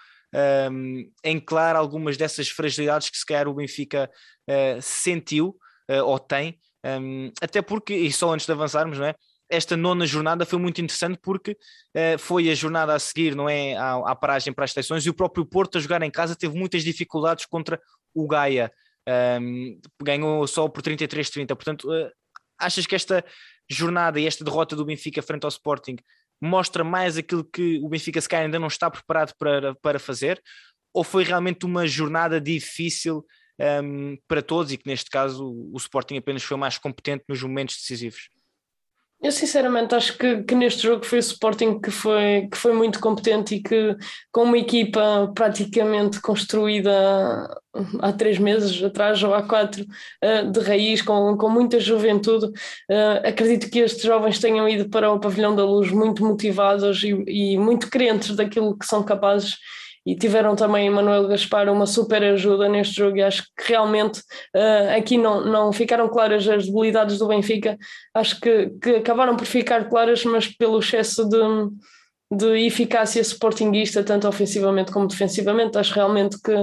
um, 0.73 1.11
em 1.23 1.39
claro 1.39 1.79
algumas 1.79 2.17
dessas 2.17 2.49
fragilidades 2.49 3.11
que 3.11 3.19
se 3.19 3.27
calhar 3.27 3.49
o 3.49 3.55
Benfica 3.55 4.11
uh, 4.49 4.81
sentiu 4.81 5.57
uh, 5.91 6.05
ou 6.05 6.19
tem? 6.19 6.59
até 7.43 7.61
porque, 7.61 7.97
e 7.97 8.13
só 8.13 8.33
antes 8.33 8.47
de 8.47 8.53
avançarmos, 8.53 8.97
não 8.97 9.07
é? 9.07 9.15
esta 9.49 9.77
nona 9.77 10.07
jornada 10.07 10.45
foi 10.45 10.59
muito 10.59 10.81
interessante 10.81 11.19
porque 11.23 11.53
uh, 11.53 12.19
foi 12.19 12.51
a 12.51 12.55
jornada 12.55 12.95
a 12.95 12.99
seguir, 12.99 13.35
não 13.35 13.49
é? 13.49 13.77
À, 13.77 14.11
à, 14.11 14.15
paragem 14.15 14.53
para 14.53 14.65
as 14.65 14.71
estações 14.71 15.07
e 15.07 15.11
o 15.11 15.15
próprio 15.15 15.47
Porto 15.47 15.79
a 15.79 15.81
jogar 15.81 16.03
em 16.03 16.11
casa 16.11 16.35
teve 16.35 16.59
muitas 16.59 16.83
dificuldades 16.83 17.47
contra 17.47 17.81
o 18.17 18.27
Gaia. 18.27 18.73
Um, 19.41 19.79
ganhou 20.03 20.47
só 20.47 20.67
por 20.69 20.83
33-30. 20.83 21.49
Portanto, 21.49 21.89
uh, 21.89 22.11
achas 22.59 22.87
que 22.87 22.95
esta 22.95 23.25
jornada 23.71 24.19
e 24.19 24.27
esta 24.27 24.43
derrota 24.45 24.75
do 24.75 24.85
Benfica 24.85 25.23
frente 25.23 25.45
ao 25.45 25.49
Sporting 25.49 25.97
mostra 26.41 26.83
mais 26.83 27.17
aquilo 27.17 27.45
que 27.45 27.79
o 27.83 27.89
Benfica 27.89 28.21
se 28.21 28.35
ainda 28.35 28.59
não 28.59 28.69
está 28.69 28.91
preparado 28.91 29.33
para, 29.39 29.75
para 29.77 29.99
fazer? 29.99 30.43
Ou 30.93 31.05
foi 31.05 31.25
realmente 31.25 31.67
uma 31.67 31.87
jornada 31.87 32.41
difícil 32.41 33.25
um, 33.83 34.17
para 34.27 34.43
todos 34.43 34.73
e 34.73 34.77
que 34.77 34.89
neste 34.89 35.11
caso 35.11 35.45
o 35.73 35.77
Sporting 35.77 36.17
apenas 36.17 36.43
foi 36.43 36.57
mais 36.57 36.79
competente 36.79 37.25
nos 37.29 37.43
momentos 37.43 37.77
decisivos? 37.77 38.29
Eu 39.23 39.33
sinceramente 39.33 39.95
acho 39.95 40.17
que, 40.19 40.43
que, 40.43 40.55
neste 40.55 40.83
jogo 40.83 41.05
foi 41.05 41.19
o 41.19 41.21
Sporting 41.21 41.81
que 41.81 41.91
foi, 41.91 42.49
que 42.53 42.57
foi 42.57 42.75
muito 42.75 43.01
competente 43.01 43.55
e 43.55 43.63
que 43.63 43.97
com 44.31 44.43
uma 44.43 44.59
equipa 44.59 45.33
praticamente 45.35 46.21
construída 46.21 46.93
há 48.01 48.13
três 48.13 48.39
meses 48.39 48.83
atrás 48.83 49.23
ou 49.23 49.35
há 49.35 49.43
quatro 49.43 49.87
eh, 50.21 50.45
de 50.45 50.61
raiz, 50.61 51.01
com, 51.01 51.35
com 51.37 51.49
muita 51.49 51.81
juventude, 51.81 52.53
eh, 52.91 53.23
acredito 53.25 53.71
que 53.71 53.79
estes 53.79 54.03
jovens 54.03 54.39
tenham 54.39 54.69
ido 54.69 54.89
para 54.91 55.11
o 55.11 55.19
Pavilhão 55.19 55.57
da 55.57 55.65
Luz 55.65 55.91
muito 55.91 56.23
motivados 56.25 57.03
e, 57.03 57.13
e 57.27 57.59
muito 57.59 57.89
crentes 57.89 58.37
daquilo 58.37 58.77
que 58.79 58.87
são 58.87 59.03
capazes 59.03 59.57
e 60.07 60.15
tiveram 60.15 60.55
também 60.55 60.89
Manuel 60.89 61.27
Gaspar 61.27 61.69
uma 61.69 61.85
super 61.85 62.23
ajuda 62.23 62.69
neste 62.69 62.95
jogo 62.95 63.17
e 63.17 63.23
acho 63.23 63.43
que 63.43 63.73
realmente 63.73 64.21
uh, 64.55 64.97
aqui 64.97 65.19
não, 65.19 65.45
não 65.45 65.73
ficaram 65.73 66.09
claras 66.09 66.47
as 66.49 66.67
debilidades 66.67 67.19
do 67.19 67.27
Benfica, 67.27 67.77
acho 68.15 68.41
que, 68.41 68.71
que 68.81 68.91
acabaram 68.91 69.35
por 69.37 69.45
ficar 69.45 69.89
claras, 69.89 70.25
mas 70.25 70.47
pelo 70.47 70.79
excesso 70.79 71.29
de, 71.29 71.39
de 72.33 72.67
eficácia 72.67 73.21
sportinguista, 73.21 74.05
tanto 74.05 74.29
ofensivamente 74.29 74.93
como 74.93 75.09
defensivamente, 75.09 75.77
acho 75.77 75.93
realmente 75.93 76.41
que, 76.41 76.55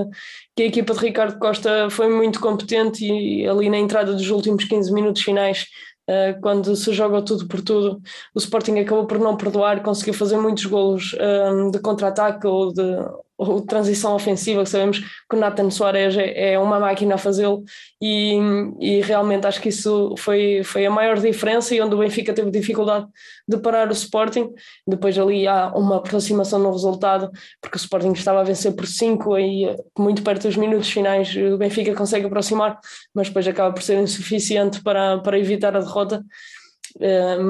que 0.55 0.63
a 0.63 0.67
equipa 0.67 0.93
de 0.93 1.00
Ricardo 1.01 1.38
Costa 1.38 1.89
foi 1.89 2.09
muito 2.09 2.39
competente 2.39 3.05
e 3.05 3.45
ali 3.45 3.69
na 3.69 3.77
entrada 3.77 4.13
dos 4.13 4.29
últimos 4.29 4.63
15 4.63 4.93
minutos 4.93 5.21
finais 5.21 5.65
Uh, 6.09 6.38
quando 6.41 6.75
se 6.75 6.91
joga 6.91 7.21
tudo 7.21 7.47
por 7.47 7.62
tudo, 7.62 8.01
o 8.35 8.38
Sporting 8.38 8.77
acabou 8.79 9.07
por 9.07 9.17
não 9.19 9.38
perdoar, 9.38 9.81
conseguiu 9.81 10.13
fazer 10.13 10.35
muitos 10.35 10.65
golos 10.65 11.15
um, 11.17 11.71
de 11.71 11.79
contra-ataque 11.79 12.45
ou 12.45 12.73
de, 12.73 12.83
ou 13.37 13.61
transição 13.61 14.13
ofensiva, 14.15 14.63
que 14.63 14.69
sabemos 14.69 14.99
que 14.99 15.35
o 15.35 15.39
Nathan 15.39 15.69
Soares 15.69 16.15
é, 16.15 16.53
é 16.53 16.59
uma 16.59 16.79
máquina 16.79 17.15
a 17.15 17.17
fazê-lo 17.17 17.63
e, 18.01 18.37
e, 18.79 19.01
realmente 19.01 19.47
acho 19.47 19.61
que 19.61 19.69
isso 19.69 20.13
foi, 20.17 20.61
foi 20.63 20.85
a 20.85 20.91
maior 20.91 21.19
diferença 21.19 21.73
e 21.73 21.81
onde 21.81 21.95
o 21.95 21.97
Benfica 21.97 22.33
teve 22.33 22.51
dificuldade 22.51 23.07
de 23.47 23.57
parar 23.57 23.89
o 23.89 23.93
Sporting, 23.93 24.49
depois 24.87 25.17
ali 25.17 25.47
há 25.47 25.73
uma 25.75 25.97
aproximação 25.97 26.59
no 26.59 26.71
resultado, 26.71 27.31
porque 27.61 27.77
o 27.77 27.79
Sporting 27.79 28.11
estava 28.11 28.41
a 28.41 28.43
vencer 28.43 28.75
por 28.75 28.85
5 28.85 29.33
aí 29.33 29.75
muito 29.97 30.23
perto 30.23 30.47
dos 30.47 30.57
minutos 30.57 30.89
finais 30.89 31.35
o 31.35 31.57
Benfica 31.57 31.93
consegue 31.93 32.25
aproximar, 32.25 32.79
mas 33.13 33.27
depois 33.27 33.47
acaba 33.47 33.73
por 33.73 33.81
ser 33.81 34.01
insuficiente 34.01 34.81
para, 34.81 35.19
para 35.19 35.39
evitar 35.39 35.75
a 35.75 35.79
derrota 35.79 36.23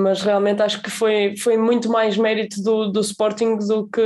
mas 0.03 0.21
realmente 0.21 0.61
acho 0.61 0.81
que 0.81 0.89
foi, 0.89 1.35
foi 1.37 1.57
muito 1.57 1.89
mais 1.89 2.17
mérito 2.17 2.61
do, 2.61 2.91
do 2.91 3.01
Sporting 3.01 3.57
do 3.57 3.87
que 3.87 4.01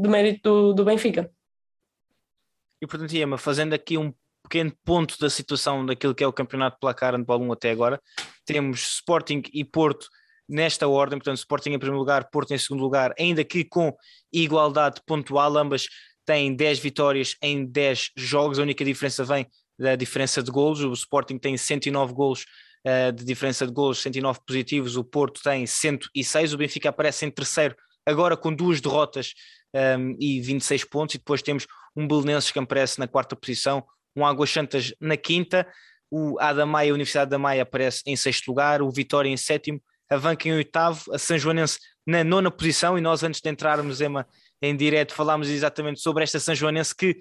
de 0.00 0.08
mérito 0.08 0.42
do, 0.42 0.74
do 0.74 0.84
Benfica. 0.84 1.30
E 2.80 2.86
portanto, 2.86 3.12
Iema, 3.12 3.38
fazendo 3.38 3.74
aqui 3.74 3.96
um 3.96 4.12
pequeno 4.42 4.72
ponto 4.84 5.18
da 5.18 5.30
situação 5.30 5.86
daquilo 5.86 6.14
que 6.14 6.24
é 6.24 6.26
o 6.26 6.32
campeonato 6.32 6.78
placar 6.80 7.14
handball 7.14 7.40
1 7.40 7.52
até 7.52 7.70
agora, 7.70 8.00
temos 8.44 8.94
Sporting 8.94 9.42
e 9.52 9.64
Porto 9.64 10.08
nesta 10.48 10.86
ordem, 10.86 11.18
portanto 11.18 11.38
Sporting 11.38 11.70
em 11.70 11.78
primeiro 11.78 11.98
lugar, 11.98 12.28
Porto 12.30 12.52
em 12.52 12.58
segundo 12.58 12.82
lugar, 12.82 13.14
ainda 13.18 13.44
que 13.44 13.64
com 13.64 13.96
igualdade 14.32 15.00
pontual, 15.06 15.56
ambas 15.56 15.86
têm 16.26 16.54
10 16.54 16.80
vitórias 16.80 17.36
em 17.40 17.64
10 17.64 18.10
jogos, 18.16 18.58
a 18.58 18.62
única 18.62 18.84
diferença 18.84 19.24
vem 19.24 19.46
da 19.78 19.96
diferença 19.96 20.42
de 20.42 20.50
golos, 20.50 20.82
o 20.82 20.92
Sporting 20.92 21.38
tem 21.38 21.56
109 21.56 22.12
golos 22.12 22.44
uh, 22.86 23.12
de 23.12 23.24
diferença 23.24 23.66
de 23.66 23.72
gols, 23.72 23.98
109 24.02 24.40
positivos, 24.46 24.96
o 24.96 25.04
Porto 25.04 25.40
tem 25.42 25.66
106, 25.66 26.54
o 26.54 26.58
Benfica 26.58 26.88
aparece 26.88 27.24
em 27.24 27.30
terceiro, 27.30 27.74
agora 28.06 28.36
com 28.36 28.52
duas 28.52 28.80
derrotas 28.80 29.34
um, 29.74 29.78
ehm, 29.78 30.16
e 30.20 30.40
26 30.40 30.84
pontos, 30.84 31.14
e 31.14 31.18
depois 31.18 31.42
temos 31.42 31.66
um 31.96 32.06
Belenenses 32.06 32.50
que 32.50 32.58
aparece 32.58 32.98
na 32.98 33.06
quarta 33.06 33.36
posição, 33.36 33.84
um 34.16 34.26
Águas 34.26 34.50
Santas 34.50 34.92
na 35.00 35.16
quinta, 35.16 35.66
o 36.10 36.38
Adamaia, 36.38 36.90
a 36.90 36.94
Universidade 36.94 37.30
da 37.30 37.38
Maia 37.38 37.62
aparece 37.62 38.02
em 38.06 38.16
sexto 38.16 38.48
lugar, 38.48 38.82
o 38.82 38.90
Vitória 38.90 39.30
em 39.30 39.36
sétimo, 39.36 39.80
a 40.10 40.16
Vanca 40.16 40.46
em 40.46 40.52
oitavo, 40.52 41.12
a 41.12 41.18
São 41.18 41.38
Joanense 41.38 41.78
na 42.06 42.22
nona 42.22 42.50
posição, 42.50 42.98
e 42.98 43.00
nós 43.00 43.22
antes 43.22 43.40
de 43.40 43.48
entrarmos 43.48 44.00
em 44.60 44.76
direto 44.76 45.14
falámos 45.14 45.48
exatamente 45.48 46.00
sobre 46.00 46.22
esta 46.22 46.38
São 46.38 46.54
Joanense 46.54 46.94
que 46.94 47.16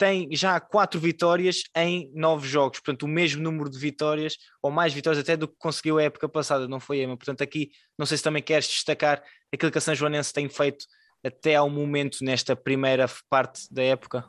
tem 0.00 0.34
já 0.34 0.58
quatro 0.58 0.98
vitórias 0.98 1.64
em 1.76 2.10
nove 2.14 2.48
jogos, 2.48 2.80
portanto, 2.80 3.02
o 3.02 3.08
mesmo 3.08 3.42
número 3.42 3.68
de 3.68 3.78
vitórias, 3.78 4.38
ou 4.62 4.70
mais 4.70 4.94
vitórias 4.94 5.22
até 5.22 5.36
do 5.36 5.46
que 5.46 5.54
conseguiu 5.58 5.98
a 5.98 6.02
época 6.02 6.26
passada, 6.26 6.66
não 6.66 6.80
foi 6.80 7.00
Ema? 7.00 7.18
Portanto, 7.18 7.42
aqui 7.42 7.70
não 7.98 8.06
sei 8.06 8.16
se 8.16 8.24
também 8.24 8.42
queres 8.42 8.66
destacar 8.66 9.22
aquilo 9.52 9.70
que 9.70 9.76
a 9.76 9.80
São 9.80 9.94
Joanense 9.94 10.32
tem 10.32 10.48
feito 10.48 10.86
até 11.22 11.54
ao 11.54 11.68
momento 11.68 12.24
nesta 12.24 12.56
primeira 12.56 13.04
parte 13.28 13.70
da 13.70 13.82
época. 13.82 14.24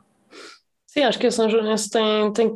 Sim, 0.92 1.04
acho 1.04 1.18
que 1.18 1.26
a 1.26 1.30
São 1.30 1.48
Joanense 1.48 1.88
tem, 1.88 2.30
tem, 2.34 2.52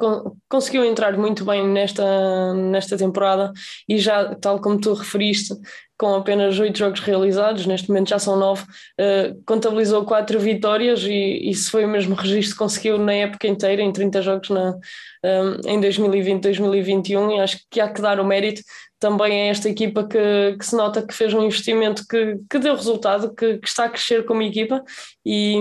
conseguiu 0.46 0.84
entrar 0.84 1.16
muito 1.16 1.42
bem 1.42 1.66
nesta, 1.66 2.52
nesta 2.52 2.94
temporada 2.94 3.50
e 3.88 3.96
já, 3.96 4.34
tal 4.34 4.60
como 4.60 4.78
tu 4.78 4.92
referiste, 4.92 5.54
com 5.96 6.14
apenas 6.16 6.58
oito 6.58 6.78
jogos 6.78 7.00
realizados, 7.00 7.64
neste 7.64 7.88
momento 7.88 8.10
já 8.10 8.18
são 8.18 8.36
nove, 8.36 8.62
uh, 9.00 9.42
contabilizou 9.46 10.04
quatro 10.04 10.38
vitórias 10.38 11.02
e 11.04 11.48
isso 11.48 11.70
foi 11.70 11.86
o 11.86 11.88
mesmo 11.88 12.14
registro 12.14 12.52
que 12.52 12.58
conseguiu 12.58 12.98
na 12.98 13.14
época 13.14 13.48
inteira, 13.48 13.80
em 13.80 13.90
30 13.90 14.20
jogos 14.20 14.50
na, 14.50 14.72
um, 14.72 14.76
eh, 15.24 15.72
em 15.72 15.80
2020-2021 15.80 17.36
e 17.36 17.40
acho 17.40 17.58
que 17.70 17.80
há 17.80 17.88
que 17.90 18.02
dar 18.02 18.20
o 18.20 18.24
mérito 18.26 18.60
também 19.00 19.48
a 19.48 19.50
esta 19.50 19.70
equipa 19.70 20.06
que, 20.06 20.56
que 20.58 20.66
se 20.66 20.76
nota 20.76 21.00
que 21.06 21.14
fez 21.14 21.32
um 21.32 21.42
investimento 21.42 22.06
que, 22.06 22.38
que 22.50 22.58
deu 22.58 22.76
resultado, 22.76 23.34
que, 23.34 23.56
que 23.56 23.68
está 23.68 23.86
a 23.86 23.88
crescer 23.88 24.26
como 24.26 24.42
equipa 24.42 24.84
e, 25.24 25.58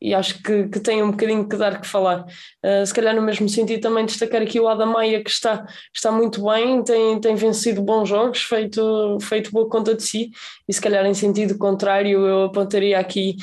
e 0.00 0.14
acho 0.14 0.42
que, 0.42 0.68
que 0.68 0.80
tem 0.80 1.02
um 1.02 1.10
bocadinho 1.10 1.48
que 1.48 1.56
dar 1.56 1.80
que 1.80 1.86
falar. 1.86 2.24
Uh, 2.64 2.86
se 2.86 2.94
calhar 2.94 3.14
no 3.14 3.22
mesmo 3.22 3.48
sentido 3.48 3.80
também 3.80 4.06
destacar 4.06 4.40
aqui 4.42 4.58
o 4.58 4.68
Adamaia 4.68 5.22
que 5.22 5.30
está, 5.30 5.66
está 5.94 6.10
muito 6.10 6.44
bem, 6.44 6.82
tem, 6.82 7.20
tem 7.20 7.34
vencido 7.34 7.82
bons 7.82 8.08
jogos, 8.08 8.42
feito, 8.42 9.18
feito 9.20 9.50
boa 9.50 9.68
conta 9.68 9.94
de 9.94 10.02
si 10.02 10.30
e 10.68 10.72
se 10.72 10.80
calhar 10.80 11.04
em 11.04 11.14
sentido 11.14 11.58
contrário 11.58 12.26
eu 12.26 12.44
apontaria 12.44 12.98
aqui 12.98 13.36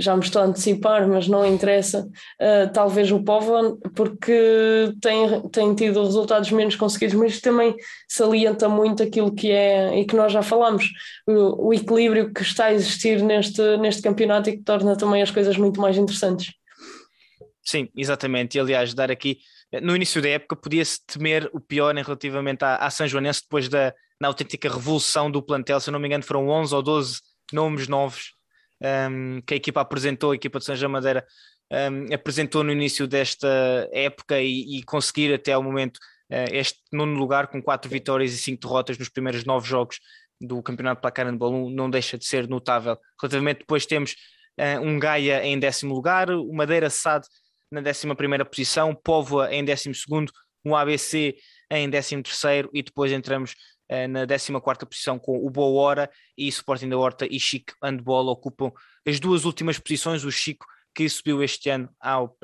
já 0.00 0.16
me 0.16 0.22
estou 0.22 0.40
a 0.40 0.46
antecipar, 0.46 1.06
mas 1.06 1.28
não 1.28 1.46
interessa, 1.46 2.08
uh, 2.40 2.72
talvez 2.72 3.12
o 3.12 3.22
Povo, 3.22 3.78
porque 3.94 4.92
tem, 5.00 5.48
tem 5.50 5.74
tido 5.74 6.02
resultados 6.02 6.50
menos 6.50 6.74
conseguidos, 6.74 7.14
mas 7.14 7.40
também 7.40 7.76
salienta 8.08 8.68
muito 8.68 9.02
aquilo 9.02 9.34
que 9.34 9.50
é, 9.50 10.00
e 10.00 10.04
que 10.04 10.16
nós 10.16 10.32
já 10.32 10.42
falamos, 10.42 10.88
o, 11.26 11.68
o, 11.68 11.74
equilíbrio 11.74 12.32
que 12.32 12.42
está 12.42 12.66
a 12.66 12.72
existir 12.72 13.22
neste, 13.22 13.60
neste 13.76 14.02
campeonato 14.02 14.48
e 14.48 14.56
que 14.56 14.62
torna 14.62 14.96
também 14.96 15.22
as 15.22 15.30
coisas 15.30 15.56
muito 15.56 15.80
mais 15.80 15.96
interessantes. 15.96 16.52
Sim, 17.62 17.88
exatamente, 17.94 18.56
e 18.56 18.60
aliás, 18.60 18.94
dar 18.94 19.10
aqui, 19.10 19.38
no 19.82 19.94
início 19.94 20.20
da 20.22 20.30
época 20.30 20.56
podia-se 20.56 20.98
temer 21.06 21.48
o 21.52 21.60
pior 21.60 21.96
em 21.96 22.02
relativamente 22.02 22.64
à, 22.64 22.76
à 22.76 22.90
São 22.90 23.06
Joanense 23.06 23.42
depois 23.42 23.68
da 23.68 23.94
na 24.20 24.28
autêntica 24.28 24.68
revolução 24.68 25.30
do 25.30 25.40
plantel, 25.40 25.80
se 25.80 25.90
não 25.90 25.98
me 25.98 26.06
engano 26.06 26.22
foram 26.22 26.46
11 26.46 26.74
ou 26.74 26.82
12 26.82 27.20
nomes 27.52 27.88
novos 27.88 28.34
um, 28.82 29.40
que 29.42 29.54
a 29.54 29.56
equipa 29.56 29.80
apresentou, 29.80 30.32
a 30.32 30.34
equipa 30.34 30.58
de 30.58 30.74
João 30.74 30.92
Madeira 30.92 31.26
um, 31.70 32.12
apresentou 32.14 32.64
no 32.64 32.72
início 32.72 33.06
desta 33.06 33.48
época 33.92 34.40
e, 34.40 34.78
e 34.78 34.82
conseguir 34.82 35.32
até 35.32 35.52
ao 35.52 35.62
momento 35.62 35.98
uh, 36.30 36.52
este 36.52 36.80
nono 36.92 37.18
lugar 37.18 37.48
com 37.48 37.62
quatro 37.62 37.90
vitórias 37.90 38.32
e 38.32 38.38
cinco 38.38 38.60
derrotas 38.62 38.98
nos 38.98 39.08
primeiros 39.08 39.44
nove 39.44 39.68
jogos 39.68 40.00
do 40.40 40.62
Campeonato 40.62 41.00
Placar 41.00 41.26
Handball 41.26 41.70
não 41.70 41.90
deixa 41.90 42.16
de 42.16 42.24
ser 42.24 42.48
notável. 42.48 42.98
Relativamente 43.20 43.58
depois 43.58 43.84
temos 43.84 44.16
uh, 44.58 44.80
um 44.80 44.98
Gaia 44.98 45.44
em 45.44 45.58
décimo 45.58 45.94
lugar, 45.94 46.30
o 46.30 46.52
Madeira 46.52 46.88
SAD 46.88 47.26
na 47.70 47.80
décima 47.80 48.16
primeira 48.16 48.44
posição, 48.44 48.94
Póvoa 48.94 49.54
em 49.54 49.64
décimo 49.64 49.94
segundo, 49.94 50.32
o 50.64 50.74
ABC 50.74 51.36
em 51.70 51.88
décimo 51.88 52.22
terceiro 52.22 52.68
e 52.74 52.82
depois 52.82 53.12
entramos 53.12 53.54
na 54.08 54.26
14 54.26 54.86
posição 54.86 55.18
com 55.18 55.44
o 55.44 55.50
Boa 55.50 55.80
Hora 55.80 56.10
e 56.36 56.46
Sporting 56.48 56.88
da 56.88 56.96
Horta 56.96 57.26
e 57.28 57.40
Chico 57.40 57.72
Handball 57.82 58.28
ocupam 58.28 58.72
as 59.06 59.18
duas 59.18 59.44
últimas 59.44 59.78
posições. 59.78 60.24
O 60.24 60.30
Chico, 60.30 60.64
que 60.94 61.08
subiu 61.08 61.42
este 61.42 61.70
ano 61.70 61.88
ao, 62.00 62.36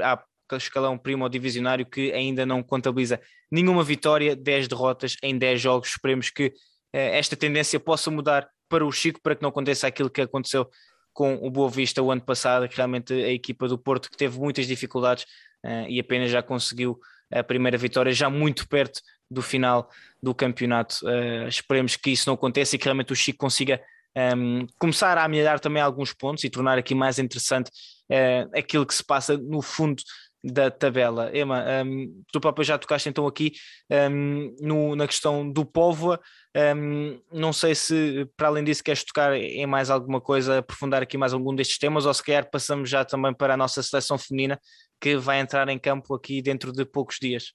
escalão 0.55 0.99
primo 0.99 1.29
divisionário, 1.29 1.87
que 1.87 2.12
ainda 2.12 2.45
não 2.45 2.62
contabiliza 2.62 3.21
nenhuma 3.50 3.83
vitória, 3.83 4.35
10 4.37 4.69
derrotas 4.69 5.17
em 5.23 5.37
10 5.38 5.61
jogos. 5.61 5.88
Esperemos 5.88 6.31
que 6.31 6.53
eh, 6.93 7.19
esta 7.19 7.37
tendência 7.37 7.81
possa 7.81 8.11
mudar 8.11 8.49
para 8.69 8.85
o 8.85 8.93
Chico, 8.93 9.21
para 9.23 9.35
que 9.35 9.43
não 9.43 9.50
aconteça 9.50 9.87
aquilo 9.87 10.11
que 10.11 10.21
aconteceu 10.21 10.69
com 11.12 11.35
o 11.37 11.50
Boa 11.50 11.71
Vista 11.71 12.03
o 12.03 12.11
ano 12.11 12.21
passado, 12.21 12.69
que 12.69 12.76
realmente 12.76 13.12
a 13.12 13.31
equipa 13.31 13.67
do 13.67 13.79
Porto 13.79 14.11
que 14.11 14.17
teve 14.17 14.38
muitas 14.38 14.67
dificuldades 14.67 15.25
uh, 15.65 15.88
e 15.88 15.99
apenas 15.99 16.31
já 16.31 16.43
conseguiu 16.43 16.99
a 17.33 17.43
primeira 17.43 17.79
vitória, 17.79 18.12
já 18.12 18.29
muito 18.29 18.69
perto 18.69 19.00
do 19.30 19.42
final 19.42 19.90
do 20.23 20.35
campeonato. 20.35 20.97
Uh, 21.04 21.49
esperemos 21.49 21.97
que 21.97 22.11
isso 22.11 22.28
não 22.28 22.35
aconteça 22.35 22.76
e 22.76 22.78
que 22.78 22.85
realmente 22.85 23.12
o 23.12 23.16
Chico 23.16 23.38
consiga 23.38 23.80
um, 24.16 24.21
ehm, 24.61 24.66
começar 24.78 25.18
a 25.18 25.25
amelhar 25.25 25.61
também 25.61 25.83
alguns 25.83 26.12
pontos 26.12 26.45
e 26.45 26.50
tornar 26.50 26.78
aqui 26.78 26.95
mais 26.95 27.18
interessante 27.18 27.71
uh, 28.11 28.59
aquilo 28.59 28.87
que 28.87 28.95
se 28.95 29.04
passa 29.04 29.37
no 29.37 29.61
fundo 29.61 30.02
da 30.42 30.71
tabela. 30.71 31.30
Emma, 31.37 31.62
um, 31.62 31.68
ehm, 31.68 32.23
tu 32.33 32.40
próprio 32.40 32.64
já 32.64 32.78
tocaste 32.78 33.09
então 33.09 33.26
aqui 33.26 33.52
um, 33.90 33.95
ehm, 33.95 34.54
no, 34.61 34.97
na 34.97 35.06
questão 35.06 35.50
do 35.50 35.64
Póvoa, 35.64 36.21
um, 36.56 37.21
não 37.33 37.52
sei 37.52 37.75
se 37.75 38.26
para 38.37 38.49
além 38.49 38.64
disso 38.64 38.83
queres 38.83 39.04
tocar 39.04 39.35
em 39.35 39.66
mais 39.66 39.90
alguma 39.90 40.21
coisa, 40.21 40.59
aprofundar 40.59 41.02
aqui 41.02 41.18
mais 41.18 41.35
algum 41.35 41.54
destes 41.54 41.78
temas 41.78 42.06
ou 42.06 42.14
se 42.14 42.23
calhar 42.23 42.49
passamos 42.50 42.88
já 42.88 43.04
também 43.04 43.35
para 43.35 43.54
a 43.54 43.56
nossa 43.56 43.83
seleção 43.83 44.16
feminina 44.16 44.59
que 45.00 45.16
vai 45.16 45.40
entrar 45.40 45.68
em 45.68 45.78
campo 45.78 46.14
aqui 46.14 46.40
dentro 46.40 46.73
de 46.73 46.85
poucos 46.85 47.18
dias. 47.21 47.52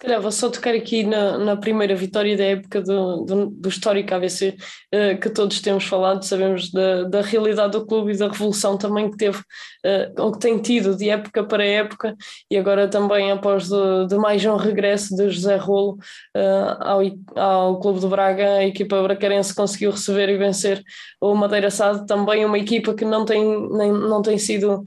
Calhar 0.00 0.22
vou 0.22 0.32
só 0.32 0.48
tocar 0.48 0.74
aqui 0.74 1.04
na, 1.04 1.36
na 1.36 1.54
primeira 1.54 1.94
vitória 1.94 2.34
da 2.34 2.44
época 2.44 2.80
do, 2.80 3.24
do, 3.26 3.46
do 3.50 3.68
histórico 3.68 4.14
ABC, 4.14 4.48
uh, 4.48 4.54
eh, 4.90 5.14
que 5.16 5.28
todos 5.28 5.60
temos 5.60 5.84
falado, 5.84 6.24
sabemos 6.24 6.70
da, 6.72 7.02
da 7.04 7.20
realidade 7.20 7.72
do 7.72 7.84
clube 7.84 8.12
e 8.12 8.16
da 8.16 8.28
revolução 8.28 8.78
também 8.78 9.10
que 9.10 9.18
teve, 9.18 9.38
uh, 9.38 10.22
ou 10.22 10.32
que 10.32 10.38
tem 10.38 10.58
tido 10.58 10.96
de 10.96 11.10
época 11.10 11.44
para 11.44 11.62
época, 11.62 12.16
e 12.50 12.56
agora 12.56 12.88
também 12.88 13.30
após 13.30 13.68
de 13.68 14.16
mais 14.16 14.42
um 14.46 14.56
regresso 14.56 15.14
de 15.14 15.28
José 15.28 15.56
Rolo 15.56 15.98
uh, 16.34 16.80
ao, 16.80 17.00
ao 17.36 17.78
Clube 17.78 18.00
do 18.00 18.08
Braga, 18.08 18.54
a 18.54 18.64
equipa 18.64 19.02
bracarense 19.02 19.54
conseguiu 19.54 19.90
receber 19.90 20.30
e 20.30 20.38
vencer 20.38 20.82
o 21.20 21.34
Madeira 21.34 21.70
Sado, 21.70 22.06
também 22.06 22.46
uma 22.46 22.58
equipa 22.58 22.94
que 22.94 23.04
não 23.04 23.26
tem, 23.26 23.42
nem, 23.70 23.92
não 23.92 24.22
tem 24.22 24.38
sido, 24.38 24.84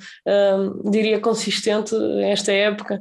diria, 0.90 1.20
consistente 1.20 1.96
esta 2.24 2.52
época, 2.52 3.00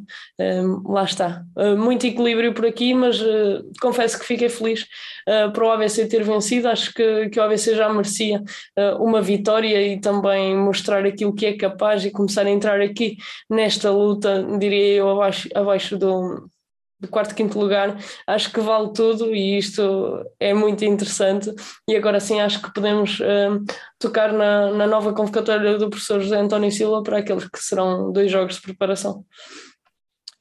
lá 0.85 1.05
está. 1.05 1.43
muito 1.77 1.94
muito 1.95 2.07
equilíbrio 2.07 2.53
por 2.53 2.67
aqui, 2.67 2.93
mas 2.93 3.21
uh, 3.21 3.71
confesso 3.81 4.19
que 4.19 4.25
fiquei 4.25 4.49
feliz 4.49 4.83
uh, 4.83 5.53
para 5.53 5.65
o 5.65 5.71
ABC 5.71 6.07
ter 6.07 6.25
vencido. 6.25 6.69
Acho 6.69 6.93
que, 6.93 7.29
que 7.29 7.39
o 7.39 7.43
ABC 7.43 7.77
já 7.77 7.89
merecia 7.89 8.43
uh, 8.77 9.03
uma 9.03 9.23
vitória 9.23 9.81
e 9.87 10.01
também 10.01 10.57
mostrar 10.57 11.07
aquilo 11.07 11.35
que 11.35 11.47
é 11.47 11.57
capaz 11.57 12.05
e 12.05 12.11
começar 12.11 12.47
a 12.47 12.51
entrar 12.51 12.81
aqui 12.81 13.17
nesta 13.49 13.91
luta, 13.91 14.45
diria 14.59 14.97
eu, 14.97 15.09
abaixo, 15.09 15.49
abaixo 15.55 15.97
do, 15.97 16.51
do 17.01 17.09
quarto, 17.09 17.35
quinto 17.35 17.61
lugar, 17.61 17.97
acho 18.27 18.53
que 18.53 18.61
vale 18.61 18.93
tudo 18.93 19.33
e 19.33 19.57
isto 19.57 20.25
é 20.41 20.53
muito 20.53 20.85
interessante. 20.85 21.55
E 21.89 21.95
agora 21.95 22.19
sim, 22.19 22.41
acho 22.41 22.61
que 22.61 22.75
podemos 22.75 23.21
uh, 23.21 23.65
tocar 24.01 24.33
na, 24.33 24.73
na 24.73 24.87
nova 24.89 25.13
convocatória 25.13 25.79
do 25.79 25.89
professor 25.89 26.21
José 26.21 26.41
António 26.41 26.73
Silva 26.73 27.05
para 27.05 27.19
aqueles 27.19 27.49
que 27.49 27.59
serão 27.61 28.11
dois 28.11 28.33
jogos 28.33 28.57
de 28.57 28.63
preparação. 28.63 29.25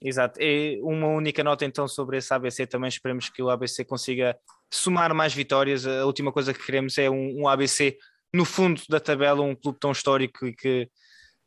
Exato. 0.04 0.42
E 0.42 0.82
uma 0.82 1.08
única 1.08 1.42
nota 1.44 1.64
então 1.64 1.88
sobre 1.88 2.18
esse 2.18 2.34
ABC, 2.34 2.68
também 2.68 2.90
esperemos 2.90 3.30
que 3.30 3.42
o 3.42 3.50
ABC 3.50 3.86
consiga 3.86 4.38
somar 4.72 5.16
mais 5.16 5.34
vitórias. 5.34 5.88
A 5.88 6.06
última 6.06 6.32
coisa 6.32 6.54
que 6.54 6.64
queremos 6.64 6.98
é 6.98 7.10
um, 7.10 7.42
um 7.42 7.48
ABC 7.48 7.98
no 8.34 8.44
fundo 8.44 8.82
da 8.90 9.00
tabela, 9.00 9.42
um 9.42 9.56
clube 9.56 9.80
tão 9.80 9.92
histórico 9.94 10.46
e 10.46 10.54
que. 10.54 10.90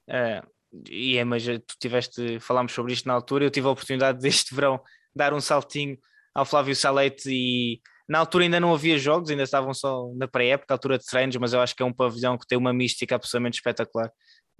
Uh, 0.08 0.56
e 0.90 1.18
é, 1.18 1.24
mas 1.24 1.44
tu 1.44 1.76
tiveste, 1.80 2.40
falámos 2.40 2.72
sobre 2.72 2.92
isto 2.92 3.06
na 3.06 3.14
altura, 3.14 3.44
eu 3.44 3.50
tive 3.50 3.66
a 3.66 3.70
oportunidade 3.70 4.20
deste 4.20 4.54
verão 4.54 4.80
dar 5.14 5.32
um 5.32 5.40
saltinho 5.40 5.98
ao 6.34 6.44
Flávio 6.44 6.76
Salete 6.76 7.30
e 7.30 7.80
na 8.08 8.18
altura 8.18 8.44
ainda 8.44 8.60
não 8.60 8.74
havia 8.74 8.98
jogos, 8.98 9.30
ainda 9.30 9.42
estavam 9.42 9.72
só 9.72 10.10
na 10.14 10.28
pré-época, 10.28 10.72
altura 10.72 10.98
de 10.98 11.06
treinos, 11.06 11.36
mas 11.36 11.52
eu 11.52 11.60
acho 11.60 11.74
que 11.74 11.82
é 11.82 11.86
um 11.86 11.92
pavilhão 11.92 12.36
que 12.36 12.46
tem 12.46 12.58
uma 12.58 12.72
mística 12.72 13.14
absolutamente 13.14 13.54
espetacular 13.54 14.10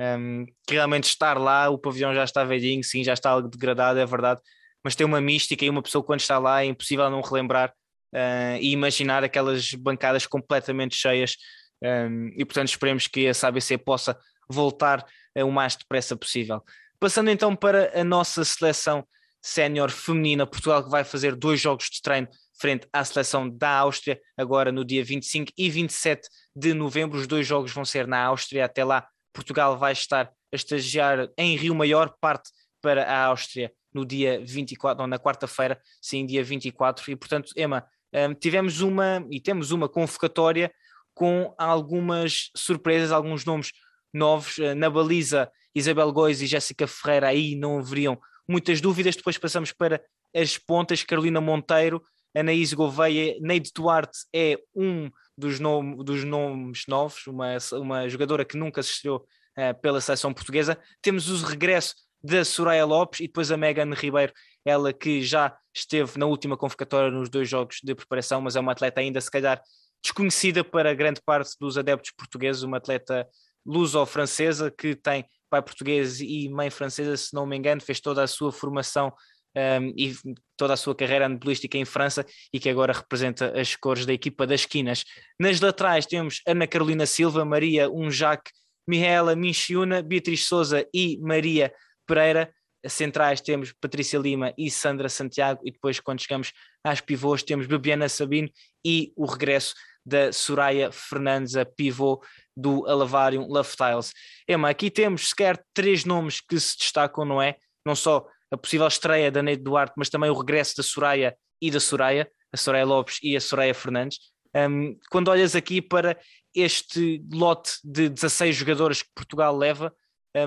um, 0.01 0.45
que 0.67 0.75
realmente 0.75 1.05
estar 1.05 1.39
lá, 1.39 1.69
o 1.69 1.79
pavilhão 1.79 2.15
já 2.15 2.25
está 2.25 2.45
velhinho, 2.45 2.85
sim, 2.85 3.03
já 3.03 3.15
está 3.15 3.31
algo 3.31 3.49
degradado, 3.49 3.99
é 3.99 4.07
verdade, 4.07 4.41
mas 4.85 4.95
tem 4.95 5.07
uma 5.07 5.21
mística 5.21 5.65
e 5.65 5.71
uma 5.71 5.83
pessoa 5.83 6.05
quando 6.05 6.21
está 6.21 6.39
lá 6.39 6.63
é 6.63 6.67
impossível 6.67 7.09
não 7.11 7.21
relembrar 7.21 7.73
uh, 8.15 8.59
e 8.61 8.73
imaginar 8.73 9.25
aquelas 9.25 9.75
bancadas 9.75 10.27
completamente 10.27 10.95
cheias 10.95 11.37
um, 11.83 12.29
e 12.37 12.45
portanto 12.45 12.69
esperemos 12.69 13.07
que 13.07 13.29
a 13.29 13.47
ABC 13.47 13.79
possa 13.79 14.19
voltar 14.49 15.05
uh, 15.37 15.45
o 15.45 15.53
mais 15.53 15.77
depressa 15.77 16.17
possível. 16.17 16.63
Passando 16.99 17.31
então 17.31 17.55
para 17.55 17.99
a 17.99 18.05
nossa 18.05 18.45
seleção 18.45 19.07
sénior 19.43 19.91
feminina, 19.91 20.47
Portugal 20.47 20.83
que 20.83 20.91
vai 20.91 21.05
fazer 21.05 21.37
dois 21.37 21.61
jogos 21.61 21.89
de 21.91 22.01
treino 22.01 22.29
frente 22.59 22.89
à 22.93 23.05
seleção 23.05 23.49
da 23.49 23.71
Áustria, 23.79 24.19
agora 24.37 24.73
no 24.73 24.85
dia 24.85 25.05
25 25.05 25.53
e 25.57 25.69
27 25.69 26.27
de 26.55 26.73
novembro. 26.73 27.19
Os 27.19 27.27
dois 27.27 27.47
jogos 27.47 27.73
vão 27.73 27.85
ser 27.85 28.07
na 28.07 28.25
Áustria, 28.25 28.65
até 28.65 28.83
lá 28.83 29.07
Portugal 29.37 29.77
vai 29.77 29.93
estar 29.93 30.33
a 30.53 30.57
estagiar 30.57 31.29
em 31.37 31.57
Rio 31.57 31.75
Maior, 31.75 32.17
parte 32.19 32.51
para 32.81 33.05
a 33.05 33.27
Áustria 33.27 33.71
no 33.93 34.05
dia 34.05 34.43
24, 34.45 35.03
ou 35.03 35.07
na 35.07 35.19
quarta-feira, 35.19 35.79
sim, 36.01 36.25
dia 36.25 36.43
24. 36.43 37.11
E 37.11 37.17
portanto, 37.17 37.53
Emma, 37.57 37.87
um, 38.15 38.35
tivemos 38.35 38.81
uma 38.81 39.27
e 39.31 39.41
temos 39.41 39.71
uma 39.71 39.89
convocatória 39.89 40.73
com 41.15 41.55
algumas 41.59 42.51
surpresas, 42.57 43.13
alguns 43.13 43.45
nomes 43.45 43.73
novos. 44.13 44.57
Uh, 44.59 44.75
na 44.75 44.89
baliza, 44.89 45.51
Isabel 45.75 46.11
Góis 46.13 46.41
e 46.41 46.47
Jéssica 46.47 46.87
Ferreira, 46.87 47.29
aí 47.29 47.55
não 47.55 47.79
haveriam 47.79 48.19
muitas 48.49 48.81
dúvidas. 48.81 49.17
Depois 49.17 49.37
passamos 49.37 49.73
para 49.73 50.03
as 50.35 50.57
pontas, 50.57 51.03
Carolina 51.03 51.41
Monteiro, 51.41 52.03
Anaís 52.35 52.73
Gouveia, 52.73 53.37
Neide 53.41 53.71
Duarte 53.75 54.19
é 54.35 54.59
um 54.75 55.11
dos, 55.37 55.61
nome, 55.61 56.03
dos 56.05 56.25
nomes 56.25 56.85
novos, 56.89 57.27
uma, 57.27 57.57
uma 57.73 58.09
jogadora 58.09 58.45
que 58.45 58.57
nunca 58.57 58.81
assistiu 58.81 59.17
uh, 59.17 59.81
pela 59.81 60.01
seleção 60.01 60.33
portuguesa. 60.33 60.79
Temos 61.03 61.29
o 61.29 61.47
regresso 61.47 61.95
da 62.23 62.45
Soraya 62.45 62.85
Lopes 62.85 63.21
e 63.21 63.27
depois 63.27 63.51
a 63.51 63.57
Megan 63.57 63.93
Ribeiro, 63.95 64.33
ela 64.65 64.93
que 64.93 65.23
já 65.23 65.57
esteve 65.75 66.19
na 66.19 66.27
última 66.27 66.57
convocatória 66.57 67.11
nos 67.11 67.29
dois 67.29 67.49
jogos 67.49 67.81
de 67.83 67.95
preparação, 67.95 68.41
mas 68.41 68.57
é 68.57 68.61
uma 68.61 68.73
atleta 68.73 69.01
ainda 69.01 69.21
se 69.21 69.31
calhar 69.31 69.63
desconhecida 70.03 70.65
para 70.65 70.95
grande 70.95 71.21
parte 71.25 71.55
dos 71.61 71.79
adeptos 71.79 72.13
portugueses, 72.13 72.63
uma 72.63 72.79
atleta 72.79 73.29
luso-francesa 73.65 74.71
que 74.71 74.95
tem 74.95 75.25
pai 75.49 75.63
português 75.63 76.21
e 76.21 76.49
mãe 76.49 76.71
francesa, 76.71 77.17
se 77.17 77.35
não 77.35 77.47
me 77.47 77.57
engano, 77.57 77.81
fez 77.81 78.01
toda 78.01 78.23
a 78.23 78.27
sua 78.27 78.51
formação 78.51 79.13
um, 79.57 79.93
e 79.97 80.15
toda 80.57 80.75
a 80.75 80.77
sua 80.77 80.95
carreira 80.95 81.27
andebolística 81.27 81.79
em 81.79 81.85
França 81.85 82.25
e 82.53 82.61
que 82.61 82.69
agora 82.69 82.93
representa 82.93 83.59
as 83.59 83.75
cores 83.75 84.05
da 84.05 84.13
equipa 84.13 84.47
das 84.47 84.61
esquinas. 84.61 85.05
Nas 85.41 85.61
laterais 85.61 86.07
temos 86.07 86.43
Ana 86.47 86.67
Carolina 86.67 87.07
Silva, 87.07 87.45
Maria 87.45 87.91
Unjac, 87.91 88.51
Mihaela 88.87 89.35
Minchiuna, 89.35 90.03
Beatriz 90.03 90.47
Souza 90.47 90.87
e 90.95 91.19
Maria 91.21 91.73
Pereira. 92.07 92.53
Centrais 92.87 93.41
temos 93.41 93.73
Patrícia 93.81 94.19
Lima 94.19 94.55
e 94.57 94.71
Sandra 94.71 95.09
Santiago 95.09 95.61
e 95.65 95.73
depois 95.73 95.99
quando 95.99 96.21
chegamos 96.21 96.53
às 96.85 97.01
pivôs 97.01 97.43
temos 97.43 97.67
Bebiana 97.67 98.09
Sabino 98.09 98.49
e 98.85 99.13
o 99.17 99.27
regresso 99.27 99.75
da 100.05 100.33
Soraya 100.33 100.93
Fernandes, 100.93 101.57
a 101.57 101.65
pivô 101.65 102.23
do 102.57 102.87
Alavarium 102.87 103.49
Love 103.49 103.71
Styles. 103.71 104.13
Emma, 104.49 104.71
aqui 104.71 104.89
temos 104.89 105.31
sequer 105.31 105.61
três 105.75 106.05
nomes 106.05 106.41
que 106.41 106.61
se 106.61 106.79
destacam, 106.79 107.25
não 107.25 107.43
é? 107.43 107.57
Não 107.87 107.95
só 107.95 108.27
a 108.51 108.57
possível 108.57 108.87
estreia 108.87 109.31
da 109.31 109.43
Neide 109.43 109.63
Duarte, 109.63 109.95
mas 109.97 110.11
também 110.11 110.29
o 110.29 110.39
regresso 110.39 110.77
da 110.77 110.83
Soraya 110.83 111.37
e 111.61 111.71
da 111.71 111.81
Soraya, 111.81 112.29
a 112.53 112.57
Soraya 112.57 112.85
Lopes 112.85 113.19
e 113.23 113.37
a 113.37 113.41
Soraya 113.41 113.73
Fernandes. 113.73 114.19
Um, 114.55 114.99
quando 115.11 115.29
olhas 115.29 115.55
aqui 115.55 115.81
para 115.81 116.19
este 116.55 117.23
lote 117.33 117.79
de 117.85 118.09
16 118.09 118.57
jogadores 118.57 119.03
que 119.03 119.11
Portugal 119.15 119.57
leva, 119.57 119.95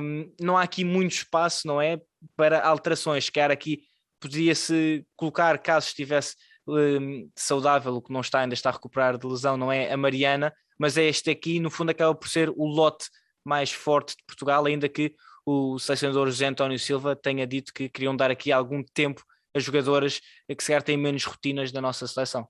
um, 0.01 0.31
não 0.39 0.57
há 0.57 0.63
aqui 0.63 0.83
muito 0.83 1.13
espaço, 1.13 1.65
não 1.65 1.81
é? 1.81 1.99
Para 2.35 2.61
alterações. 2.61 3.29
Quer 3.29 3.49
aqui 3.51 3.83
podia-se 4.19 5.05
colocar, 5.15 5.57
caso 5.59 5.87
estivesse 5.87 6.35
um, 6.67 7.29
saudável, 7.35 7.95
o 7.95 8.01
que 8.01 8.11
não 8.11 8.21
está, 8.21 8.41
ainda 8.41 8.53
está 8.53 8.69
a 8.69 8.73
recuperar 8.73 9.17
de 9.17 9.25
lesão, 9.25 9.57
não 9.57 9.71
é? 9.71 9.91
A 9.91 9.97
Mariana, 9.97 10.53
mas 10.77 10.97
é 10.97 11.05
este 11.05 11.29
aqui, 11.29 11.59
no 11.59 11.71
fundo, 11.71 11.91
acaba 11.91 12.13
por 12.13 12.27
ser 12.27 12.49
o 12.49 12.65
lote 12.65 13.09
mais 13.43 13.71
forte 13.71 14.15
de 14.15 14.23
Portugal, 14.25 14.65
ainda 14.65 14.89
que 14.89 15.15
o 15.49 15.79
selecionador 15.79 16.27
José 16.27 16.45
António 16.45 16.77
Silva 16.77 17.15
tenha 17.15 17.47
dito 17.47 17.73
que 17.73 17.89
queriam 17.89 18.15
dar 18.15 18.29
aqui 18.29 18.51
algum 18.51 18.83
tempo 18.83 19.23
a 19.53 19.59
jogadoras 19.59 20.21
que 20.47 20.63
se 20.63 20.79
têm 20.81 20.97
menos 20.97 21.25
rotinas 21.25 21.71
da 21.71 21.81
nossa 21.81 22.05
seleção. 22.05 22.47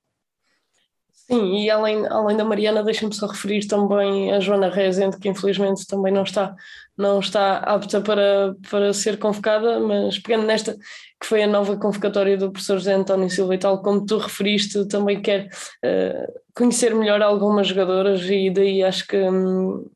Sim, 1.11 1.61
e 1.61 1.69
além, 1.69 2.07
além 2.07 2.35
da 2.35 2.43
Mariana, 2.43 2.83
deixa-me 2.83 3.13
só 3.13 3.27
referir 3.27 3.67
também 3.67 4.33
a 4.33 4.39
Joana 4.39 4.67
Rezende, 4.67 5.19
que 5.19 5.29
infelizmente 5.29 5.85
também 5.85 6.11
não 6.11 6.23
está, 6.23 6.55
não 6.97 7.19
está 7.19 7.57
apta 7.57 8.01
para, 8.01 8.55
para 8.69 8.91
ser 8.93 9.19
convocada, 9.19 9.79
mas 9.79 10.17
pegando 10.17 10.47
nesta, 10.47 10.73
que 10.73 11.27
foi 11.27 11.43
a 11.43 11.47
nova 11.47 11.77
convocatória 11.77 12.35
do 12.35 12.51
professor 12.51 12.79
José 12.79 12.93
António 12.93 13.29
Silva 13.29 13.53
e 13.53 13.59
tal, 13.59 13.81
como 13.81 14.05
tu 14.05 14.17
referiste, 14.17 14.87
também 14.87 15.21
quer 15.21 15.49
uh, 15.85 16.39
conhecer 16.55 16.95
melhor 16.95 17.21
algumas 17.21 17.67
jogadoras 17.67 18.21
e 18.23 18.49
daí 18.49 18.83
acho 18.83 19.05
que 19.07 19.17
hum, 19.17 19.87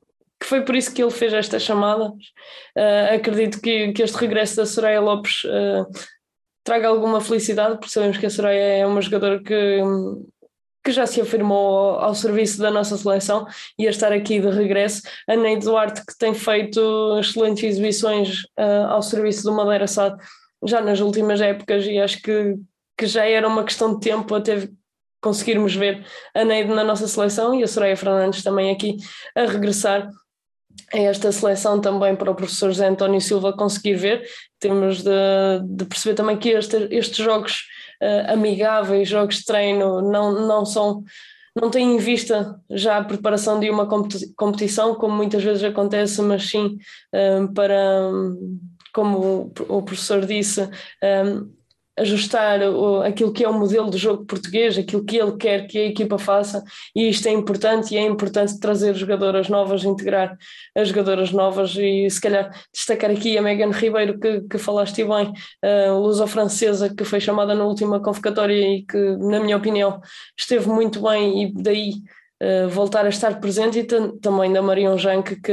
que 0.44 0.50
foi 0.50 0.62
por 0.62 0.76
isso 0.76 0.94
que 0.94 1.02
ele 1.02 1.10
fez 1.10 1.32
esta 1.32 1.58
chamada. 1.58 2.10
Uh, 2.10 3.16
acredito 3.16 3.62
que, 3.62 3.94
que 3.94 4.04
este 4.04 4.18
regresso 4.18 4.58
da 4.58 4.66
Soraya 4.66 5.00
Lopes 5.00 5.46
uh, 5.46 5.90
traga 6.66 6.90
alguma 6.90 7.22
felicidade, 7.22 7.78
porque 7.78 7.94
sabemos 7.94 8.18
que 8.18 8.26
a 8.26 8.30
Soraya 8.30 8.80
é 8.80 8.86
uma 8.86 9.02
jogadora 9.02 9.42
que, 9.42 9.80
que 10.84 10.92
já 10.92 11.08
se 11.08 11.22
afirmou 11.22 11.92
ao, 11.98 12.14
serviço 12.14 12.60
da 12.60 12.70
nossa 12.70 12.98
seleção 12.98 13.48
e 13.80 13.88
a 13.88 13.90
estar 13.90 14.12
aqui 14.12 14.42
de 14.42 14.50
regresso. 14.50 15.02
A 15.30 15.36
Ney 15.38 15.58
Duarte, 15.60 16.06
que 16.06 16.18
tem 16.18 16.34
feito 16.34 17.18
excelentes 17.22 17.64
exibições 17.64 18.44
uh, 18.60 18.88
ao 18.90 19.02
serviço 19.02 19.44
do 19.44 19.54
Madeira 19.54 19.88
SAD 19.88 20.18
já 20.66 20.82
nas 20.82 21.00
últimas 21.00 21.40
épocas 21.40 21.86
e 21.86 22.00
acho 22.00 22.22
que, 22.22 22.56
que 22.98 23.06
já 23.06 23.26
era 23.26 23.48
uma 23.48 23.64
questão 23.64 23.94
de 23.94 24.02
tempo 24.02 24.36
até 24.36 24.68
conseguirmos 25.22 25.74
ver 25.74 26.06
a 26.36 26.44
Neide 26.44 26.74
na 26.74 26.84
nossa 26.84 27.08
seleção 27.08 27.56
e 27.56 27.64
a 27.64 27.68
Soraya 27.68 27.96
Fernandes 27.96 28.44
também 28.44 28.70
aqui 28.70 28.98
a 29.36 29.46
regressar 29.46 30.10
a 30.94 30.98
esta 30.98 31.32
seleção 31.32 31.82
também 31.82 32.16
para 32.16 32.32
o 32.32 32.36
professor 32.36 32.70
José 32.70 32.88
António 32.88 33.20
Silva 33.20 33.54
conseguir 33.54 33.96
ver. 33.96 34.24
Temos 34.60 35.02
de, 35.02 35.10
de 35.64 35.86
perceber 35.86 36.16
também 36.16 36.38
que 36.38 36.50
este, 36.50 36.88
estes 36.92 37.18
jogos 37.18 37.64
uh, 38.02 38.32
amigáveis, 38.34 39.10
jogos 39.10 39.38
de 39.38 39.46
treino, 39.46 40.02
não, 40.02 40.48
não 40.48 40.66
são. 40.66 41.04
Não 41.56 41.70
têm 41.70 41.96
em 41.96 41.98
vista 42.00 42.60
já 42.72 42.98
a 42.98 43.04
preparação 43.04 43.60
de 43.60 43.70
uma 43.70 43.88
competição, 44.36 44.96
como 44.96 45.16
muitas 45.16 45.44
vezes 45.44 45.64
acontece, 45.64 46.20
mas 46.22 46.50
sim 46.50 46.78
uh, 47.14 47.54
para, 47.54 48.10
como 48.94 49.52
o 49.70 49.82
professor 49.84 50.26
disse, 50.26 50.68
um, 51.04 51.52
ajustar 51.98 52.60
aquilo 53.06 53.32
que 53.32 53.44
é 53.44 53.50
o 53.50 53.54
modelo 53.54 53.90
de 53.90 53.98
jogo 53.98 54.26
português, 54.26 54.78
aquilo 54.78 55.04
que 55.04 55.18
ele 55.18 55.38
quer 55.38 55.68
que 55.68 55.78
a 55.78 55.86
equipa 55.86 56.18
faça, 56.18 56.64
e 56.96 57.10
isto 57.10 57.28
é 57.28 57.32
importante, 57.32 57.94
e 57.94 57.98
é 57.98 58.02
importante 58.02 58.60
trazer 58.60 58.96
jogadoras 58.96 59.50
novas, 59.50 59.84
integrar 59.84 60.36
as 60.76 60.88
jogadoras 60.90 61.32
novas, 61.32 61.76
e 61.78 62.10
se 62.10 62.20
calhar 62.20 62.52
destacar 62.74 63.12
aqui 63.12 63.38
a 63.38 63.42
Megan 63.42 63.72
Ribeiro, 63.72 64.20
que, 64.20 64.42
que 64.42 64.58
falaste 64.58 65.04
bem, 65.04 65.34
a 65.62 65.94
luso-francesa, 65.94 66.94
que 66.94 67.04
foi 67.04 67.20
chamada 67.20 67.54
na 67.54 67.66
última 67.66 68.02
convocatória 68.02 68.56
e 68.56 68.84
que, 68.84 68.98
na 69.18 69.40
minha 69.40 69.58
opinião, 69.58 70.02
esteve 70.38 70.68
muito 70.68 71.02
bem, 71.02 71.44
e 71.44 71.54
daí 71.54 71.94
Uh, 72.44 72.68
voltar 72.68 73.06
a 73.06 73.10
estar 73.10 73.40
presente 73.40 73.80
e 73.80 73.84
também 73.86 74.52
da 74.52 74.62
Marion 74.62 74.98
Jank, 74.98 75.36
que, 75.36 75.44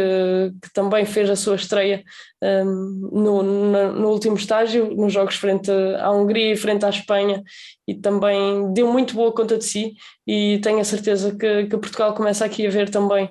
que, 0.61 0.73
também 0.75 1.05
fez 1.05 1.31
a 1.31 1.37
sua 1.37 1.55
estreia 1.55 2.03
um, 2.43 3.11
no, 3.13 3.43
no, 3.43 3.93
no, 3.93 4.09
último 4.09 4.35
estágio, 4.35 4.93
nos 4.97 5.13
jogos 5.13 5.37
frente 5.37 5.71
à 5.71 6.11
Hungria 6.11 6.53
e 6.53 6.57
frente 6.57 6.85
à 6.85 6.89
Espanha, 6.89 7.45
e 7.87 7.95
também 7.95 8.73
deu 8.73 8.91
muito 8.91 9.15
boa 9.15 9.33
conta 9.33 9.57
de 9.57 9.65
si. 9.65 9.93
E 10.27 10.59
tenho 10.65 10.81
a 10.81 10.85
certeza 10.85 11.37
que, 11.37 11.67
que 11.67 11.77
Portugal 11.77 12.13
começa 12.13 12.45
aqui 12.45 12.67
a 12.67 12.71
ver 12.71 12.91
também 12.91 13.31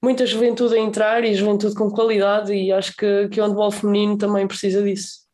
muita 0.00 0.24
juventude 0.24 0.76
a 0.76 0.78
entrar 0.78 1.24
e 1.24 1.34
juventude 1.34 1.74
com 1.74 1.90
qualidade, 1.90 2.54
e 2.54 2.70
acho 2.70 2.94
que, 2.96 3.28
que 3.30 3.40
o 3.40 3.44
handball 3.44 3.72
feminino 3.72 4.16
também 4.16 4.46
precisa 4.46 4.80
disso. 4.80 5.29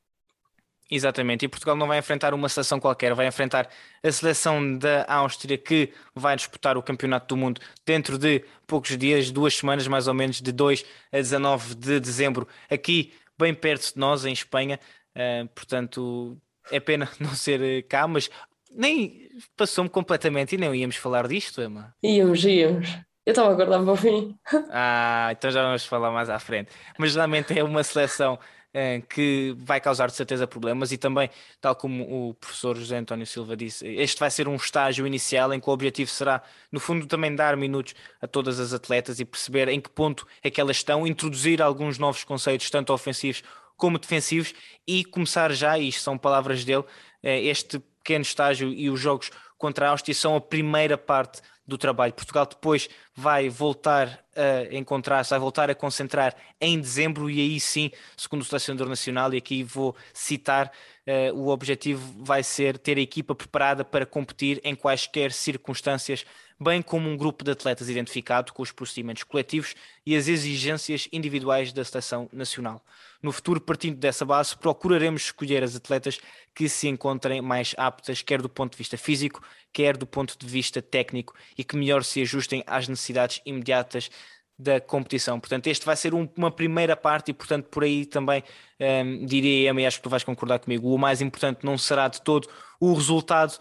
Exatamente, 0.88 1.44
e 1.44 1.48
Portugal 1.48 1.74
não 1.74 1.88
vai 1.88 1.98
enfrentar 1.98 2.32
uma 2.32 2.48
seleção 2.48 2.78
qualquer, 2.78 3.12
vai 3.12 3.26
enfrentar 3.26 3.68
a 4.02 4.12
seleção 4.12 4.78
da 4.78 5.04
Áustria 5.08 5.58
que 5.58 5.92
vai 6.14 6.36
disputar 6.36 6.76
o 6.76 6.82
Campeonato 6.82 7.34
do 7.34 7.36
Mundo 7.36 7.60
dentro 7.84 8.16
de 8.16 8.44
poucos 8.68 8.96
dias, 8.96 9.32
duas 9.32 9.56
semanas 9.56 9.88
mais 9.88 10.06
ou 10.06 10.14
menos, 10.14 10.40
de 10.40 10.52
2 10.52 10.84
a 11.12 11.16
19 11.16 11.74
de 11.74 11.98
dezembro, 11.98 12.46
aqui 12.70 13.12
bem 13.38 13.52
perto 13.52 13.94
de 13.94 13.98
nós, 14.00 14.24
em 14.24 14.32
Espanha. 14.32 14.78
Uh, 15.14 15.48
portanto, 15.48 16.36
é 16.70 16.80
pena 16.80 17.08
não 17.18 17.34
ser 17.34 17.82
cá, 17.84 18.06
mas 18.06 18.30
nem 18.70 19.28
passou-me 19.56 19.90
completamente 19.90 20.54
e 20.54 20.58
não 20.58 20.74
íamos 20.74 20.96
falar 20.96 21.26
disto, 21.26 21.62
Emma. 21.62 21.94
Íamos, 22.02 22.44
íamos. 22.44 22.88
Eu 23.24 23.32
estava 23.32 23.50
a 23.50 23.54
guardar 23.54 23.82
para 23.82 23.92
o 23.92 23.96
fim. 23.96 24.38
Ah, 24.70 25.30
então 25.32 25.50
já 25.50 25.62
vamos 25.62 25.84
falar 25.84 26.12
mais 26.12 26.30
à 26.30 26.38
frente. 26.38 26.70
Mas 26.96 27.16
realmente 27.16 27.58
é 27.58 27.64
uma 27.64 27.82
seleção 27.82 28.38
eh, 28.65 28.65
que 29.08 29.56
vai 29.58 29.80
causar 29.80 30.08
de 30.08 30.14
certeza 30.14 30.46
problemas 30.46 30.92
e 30.92 30.98
também, 30.98 31.30
tal 31.60 31.74
como 31.74 32.28
o 32.28 32.34
professor 32.34 32.76
José 32.76 32.98
António 32.98 33.26
Silva 33.26 33.56
disse, 33.56 33.86
este 33.86 34.20
vai 34.20 34.30
ser 34.30 34.48
um 34.48 34.56
estágio 34.56 35.06
inicial 35.06 35.52
em 35.54 35.60
que 35.60 35.68
o 35.68 35.72
objetivo 35.72 36.10
será, 36.10 36.42
no 36.70 36.78
fundo, 36.78 37.06
também 37.06 37.34
dar 37.34 37.56
minutos 37.56 37.94
a 38.20 38.26
todas 38.26 38.60
as 38.60 38.72
atletas 38.72 39.18
e 39.18 39.24
perceber 39.24 39.68
em 39.68 39.80
que 39.80 39.88
ponto 39.88 40.26
é 40.42 40.50
que 40.50 40.60
elas 40.60 40.76
estão, 40.76 41.06
introduzir 41.06 41.62
alguns 41.62 41.98
novos 41.98 42.22
conceitos, 42.22 42.68
tanto 42.68 42.92
ofensivos 42.92 43.42
como 43.76 43.98
defensivos, 43.98 44.54
e 44.86 45.04
começar 45.04 45.52
já, 45.52 45.78
e 45.78 45.88
isto 45.88 46.02
são 46.02 46.16
palavras 46.16 46.64
dele, 46.64 46.84
eh, 47.22 47.42
este 47.42 47.78
pequeno 47.78 48.22
estágio 48.22 48.72
e 48.72 48.88
os 48.88 49.00
jogos 49.00 49.30
contra 49.58 49.88
a 49.88 49.90
Áustria 49.90 50.14
são 50.14 50.36
a 50.36 50.40
primeira 50.40 50.96
parte 50.96 51.40
do 51.66 51.76
trabalho. 51.76 52.12
Portugal 52.12 52.46
depois 52.46 52.88
vai 53.14 53.48
voltar 53.48 54.24
a 54.36 54.74
encontrar-se, 54.74 55.30
vai 55.30 55.38
voltar 55.38 55.70
a 55.70 55.74
concentrar 55.74 56.34
em 56.60 56.78
dezembro 56.78 57.30
e 57.30 57.40
aí 57.40 57.58
sim, 57.58 57.90
segundo 58.16 58.42
o 58.42 58.44
selecionador 58.44 58.88
nacional, 58.88 59.32
e 59.32 59.38
aqui 59.38 59.62
vou 59.62 59.96
citar, 60.12 60.70
uh, 61.06 61.34
o 61.34 61.48
objetivo 61.48 62.22
vai 62.22 62.42
ser 62.42 62.78
ter 62.78 62.98
a 62.98 63.00
equipa 63.00 63.34
preparada 63.34 63.84
para 63.84 64.04
competir 64.04 64.60
em 64.62 64.74
quaisquer 64.74 65.32
circunstâncias 65.32 66.24
bem 66.58 66.80
como 66.80 67.08
um 67.08 67.16
grupo 67.16 67.44
de 67.44 67.50
atletas 67.50 67.88
identificado 67.88 68.52
com 68.52 68.62
os 68.62 68.72
procedimentos 68.72 69.22
coletivos 69.22 69.74
e 70.04 70.16
as 70.16 70.26
exigências 70.26 71.08
individuais 71.12 71.72
da 71.72 71.84
seleção 71.84 72.28
nacional. 72.32 72.82
No 73.22 73.32
futuro, 73.32 73.60
partindo 73.60 73.96
dessa 73.96 74.24
base, 74.24 74.56
procuraremos 74.56 75.22
escolher 75.22 75.62
as 75.62 75.76
atletas 75.76 76.18
que 76.54 76.68
se 76.68 76.88
encontrem 76.88 77.42
mais 77.42 77.74
aptas, 77.76 78.22
quer 78.22 78.40
do 78.40 78.48
ponto 78.48 78.72
de 78.72 78.78
vista 78.78 78.96
físico, 78.96 79.42
quer 79.72 79.96
do 79.96 80.06
ponto 80.06 80.38
de 80.38 80.46
vista 80.46 80.80
técnico, 80.80 81.34
e 81.56 81.64
que 81.64 81.76
melhor 81.76 82.04
se 82.04 82.22
ajustem 82.22 82.62
às 82.66 82.88
necessidades 82.88 83.40
imediatas 83.44 84.10
da 84.58 84.80
competição. 84.80 85.38
Portanto, 85.38 85.66
este 85.66 85.84
vai 85.84 85.96
ser 85.96 86.14
um, 86.14 86.28
uma 86.36 86.50
primeira 86.50 86.96
parte 86.96 87.30
e, 87.30 87.34
portanto, 87.34 87.66
por 87.66 87.84
aí 87.84 88.06
também 88.06 88.42
um, 88.80 89.26
diria, 89.26 89.72
e 89.72 89.86
acho 89.86 89.98
que 89.98 90.02
tu 90.02 90.10
vais 90.10 90.24
concordar 90.24 90.58
comigo, 90.58 90.92
o 90.92 90.98
mais 90.98 91.20
importante 91.20 91.64
não 91.64 91.76
será 91.76 92.08
de 92.08 92.22
todo 92.22 92.48
o 92.80 92.92
resultado 92.92 93.58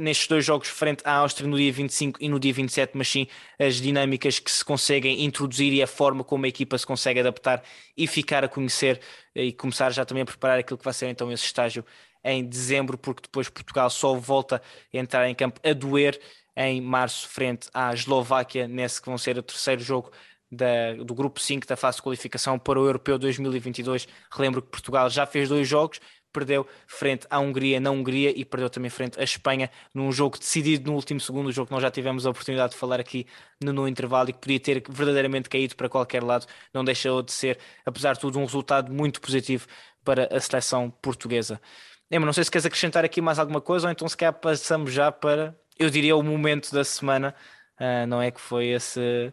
nestes 0.00 0.28
dois 0.28 0.44
jogos 0.44 0.68
frente 0.68 1.02
à 1.04 1.14
Áustria 1.16 1.48
no 1.48 1.56
dia 1.56 1.72
25 1.72 2.18
e 2.22 2.28
no 2.28 2.38
dia 2.38 2.52
27, 2.52 2.92
mas 2.94 3.08
sim 3.08 3.26
as 3.58 3.76
dinâmicas 3.76 4.38
que 4.38 4.50
se 4.50 4.64
conseguem 4.64 5.24
introduzir 5.24 5.72
e 5.72 5.82
a 5.82 5.86
forma 5.86 6.22
como 6.22 6.44
a 6.44 6.48
equipa 6.48 6.76
se 6.78 6.86
consegue 6.86 7.20
adaptar 7.20 7.62
e 7.96 8.06
ficar 8.06 8.44
a 8.44 8.48
conhecer 8.48 9.00
eh, 9.34 9.46
e 9.46 9.52
começar 9.52 9.90
já 9.90 10.04
também 10.04 10.22
a 10.22 10.26
preparar 10.26 10.58
aquilo 10.58 10.78
que 10.78 10.84
vai 10.84 10.94
ser 10.94 11.08
então 11.08 11.30
esse 11.32 11.44
estágio 11.44 11.84
em 12.24 12.44
dezembro, 12.44 12.96
porque 12.96 13.22
depois 13.22 13.48
Portugal 13.48 13.90
só 13.90 14.14
volta 14.14 14.62
a 14.94 14.96
entrar 14.96 15.28
em 15.28 15.34
campo 15.34 15.60
a 15.64 15.72
doer 15.72 16.20
em 16.56 16.80
março 16.80 17.28
frente 17.28 17.68
à 17.72 17.92
Eslováquia, 17.92 18.68
nesse 18.68 19.00
que 19.00 19.08
vão 19.08 19.18
ser 19.18 19.38
o 19.38 19.42
terceiro 19.42 19.82
jogo 19.82 20.12
da, 20.52 20.92
do 21.02 21.14
grupo 21.14 21.40
5 21.40 21.66
da 21.66 21.76
fase 21.76 21.96
de 21.96 22.02
qualificação 22.02 22.58
para 22.58 22.78
o 22.78 22.84
Europeu 22.84 23.18
2022. 23.18 24.06
Relembro 24.30 24.60
que 24.60 24.68
Portugal 24.68 25.08
já 25.08 25.24
fez 25.24 25.48
dois 25.48 25.66
jogos, 25.66 25.98
perdeu 26.30 26.66
frente 26.86 27.26
à 27.30 27.38
Hungria 27.38 27.80
na 27.80 27.90
Hungria 27.90 28.32
e 28.36 28.44
perdeu 28.44 28.68
também 28.68 28.90
frente 28.90 29.18
à 29.18 29.22
Espanha 29.22 29.70
num 29.94 30.12
jogo 30.12 30.38
decidido 30.38 30.90
no 30.90 30.96
último 30.96 31.20
segundo, 31.20 31.50
jogo 31.50 31.68
que 31.68 31.72
nós 31.72 31.82
já 31.82 31.90
tivemos 31.90 32.26
a 32.26 32.30
oportunidade 32.30 32.72
de 32.72 32.78
falar 32.78 33.00
aqui 33.00 33.26
no, 33.62 33.72
no 33.72 33.88
intervalo 33.88 34.30
e 34.30 34.32
que 34.32 34.38
podia 34.38 34.60
ter 34.60 34.82
verdadeiramente 34.88 35.48
caído 35.48 35.74
para 35.74 35.88
qualquer 35.88 36.22
lado, 36.22 36.46
não 36.72 36.84
deixou 36.84 37.22
de 37.22 37.32
ser, 37.32 37.58
apesar 37.84 38.12
de 38.14 38.20
tudo, 38.20 38.38
um 38.38 38.44
resultado 38.44 38.92
muito 38.92 39.20
positivo 39.20 39.66
para 40.04 40.28
a 40.34 40.40
seleção 40.40 40.90
portuguesa. 40.90 41.60
Emma, 42.10 42.26
não 42.26 42.32
sei 42.32 42.44
se 42.44 42.50
queres 42.50 42.66
acrescentar 42.66 43.04
aqui 43.04 43.22
mais 43.22 43.38
alguma 43.38 43.60
coisa 43.60 43.86
ou 43.86 43.92
então 43.92 44.06
se 44.06 44.16
calhar 44.16 44.34
passamos 44.34 44.92
já 44.92 45.10
para, 45.10 45.56
eu 45.78 45.88
diria, 45.88 46.14
o 46.14 46.22
momento 46.22 46.70
da 46.72 46.84
semana, 46.84 47.34
uh, 47.80 48.06
não 48.06 48.20
é 48.20 48.30
que 48.30 48.40
foi 48.40 48.66
esse 48.66 49.32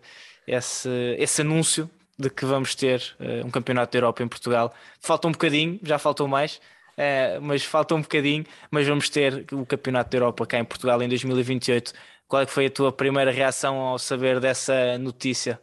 esse, 0.50 0.90
esse 1.18 1.42
anúncio 1.42 1.90
de 2.18 2.30
que 2.30 2.46
vamos 2.46 2.76
ter 2.76 3.16
uh, 3.20 3.46
um 3.46 3.50
campeonato 3.50 3.94
da 3.94 4.00
Europa 4.00 4.24
em 4.24 4.28
Portugal. 4.28 4.74
Falta 5.00 5.28
um 5.28 5.32
bocadinho, 5.32 5.80
já 5.84 5.98
faltou 5.98 6.28
mais, 6.28 6.56
uh, 6.98 7.42
mas 7.42 7.64
falta 7.64 7.96
um 7.96 8.02
bocadinho, 8.02 8.46
mas 8.70 8.88
vamos 8.88 9.10
ter 9.10 9.46
o 9.54 9.66
campeonato 9.66 10.10
da 10.10 10.18
Europa 10.18 10.46
cá 10.46 10.60
em 10.60 10.66
Portugal 10.66 11.02
em 11.02 11.08
2028. 11.08 11.94
Qual 12.28 12.42
é 12.42 12.46
foi 12.46 12.66
a 12.66 12.70
tua 12.70 12.92
primeira 12.92 13.32
reação 13.32 13.78
ao 13.78 13.98
saber 13.98 14.40
dessa 14.40 14.98
notícia? 14.98 15.60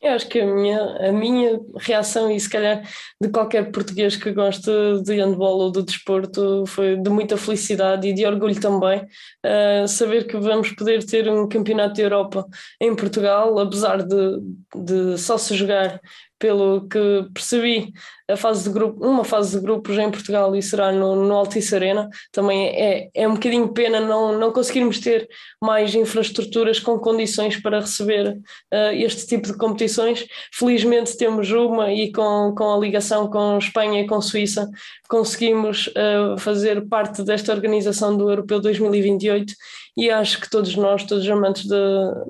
Eu 0.00 0.12
acho 0.12 0.28
que 0.28 0.38
a 0.40 0.46
minha, 0.46 1.08
a 1.08 1.12
minha 1.12 1.58
reação, 1.78 2.30
e 2.30 2.38
se 2.38 2.50
calhar 2.50 2.82
de 3.20 3.30
qualquer 3.30 3.72
português 3.72 4.14
que 4.14 4.30
goste 4.30 4.70
de 5.02 5.14
handball 5.14 5.58
ou 5.58 5.72
de 5.72 5.82
desporto, 5.82 6.64
foi 6.66 6.96
de 6.96 7.08
muita 7.08 7.36
felicidade 7.36 8.06
e 8.06 8.12
de 8.12 8.26
orgulho 8.26 8.60
também, 8.60 9.00
uh, 9.00 9.88
saber 9.88 10.26
que 10.26 10.36
vamos 10.36 10.70
poder 10.72 11.04
ter 11.04 11.28
um 11.30 11.48
campeonato 11.48 11.94
de 11.94 12.02
Europa 12.02 12.46
em 12.80 12.94
Portugal, 12.94 13.58
apesar 13.58 14.02
de, 14.02 14.38
de 14.76 15.18
só 15.18 15.38
se 15.38 15.54
jogar 15.54 16.00
pelo 16.38 16.86
que 16.88 17.26
percebi, 17.32 17.92
a 18.28 18.36
fase 18.36 18.64
de 18.64 18.70
grupo, 18.70 19.06
uma 19.06 19.24
fase 19.24 19.56
de 19.56 19.62
grupos 19.62 19.96
em 19.96 20.10
Portugal 20.10 20.54
e 20.56 20.62
será 20.62 20.90
no, 20.92 21.14
no 21.14 21.34
Altice 21.34 21.74
Arena. 21.74 22.08
Também 22.32 22.68
é, 22.68 23.08
é 23.14 23.28
um 23.28 23.34
bocadinho 23.34 23.68
pena 23.68 24.00
não, 24.00 24.36
não 24.36 24.52
conseguirmos 24.52 24.98
ter 24.98 25.28
mais 25.62 25.94
infraestruturas 25.94 26.80
com 26.80 26.98
condições 26.98 27.56
para 27.56 27.80
receber 27.80 28.32
uh, 28.32 28.92
este 28.92 29.26
tipo 29.26 29.46
de 29.46 29.56
competições. 29.56 30.26
Felizmente 30.52 31.16
temos 31.16 31.50
uma 31.50 31.92
e 31.92 32.12
com, 32.12 32.52
com 32.56 32.74
a 32.74 32.78
ligação 32.78 33.30
com 33.30 33.58
Espanha 33.58 34.02
e 34.02 34.06
com 34.06 34.20
Suíça 34.20 34.68
conseguimos 35.08 35.86
uh, 35.88 36.36
fazer 36.38 36.86
parte 36.88 37.22
desta 37.22 37.52
organização 37.52 38.16
do 38.16 38.28
Europeu 38.28 38.60
2028 38.60 39.54
e 39.96 40.10
acho 40.10 40.40
que 40.40 40.50
todos 40.50 40.76
nós, 40.76 41.04
todos 41.04 41.24
os 41.24 41.30
amantes 41.30 41.64
de, 41.64 41.76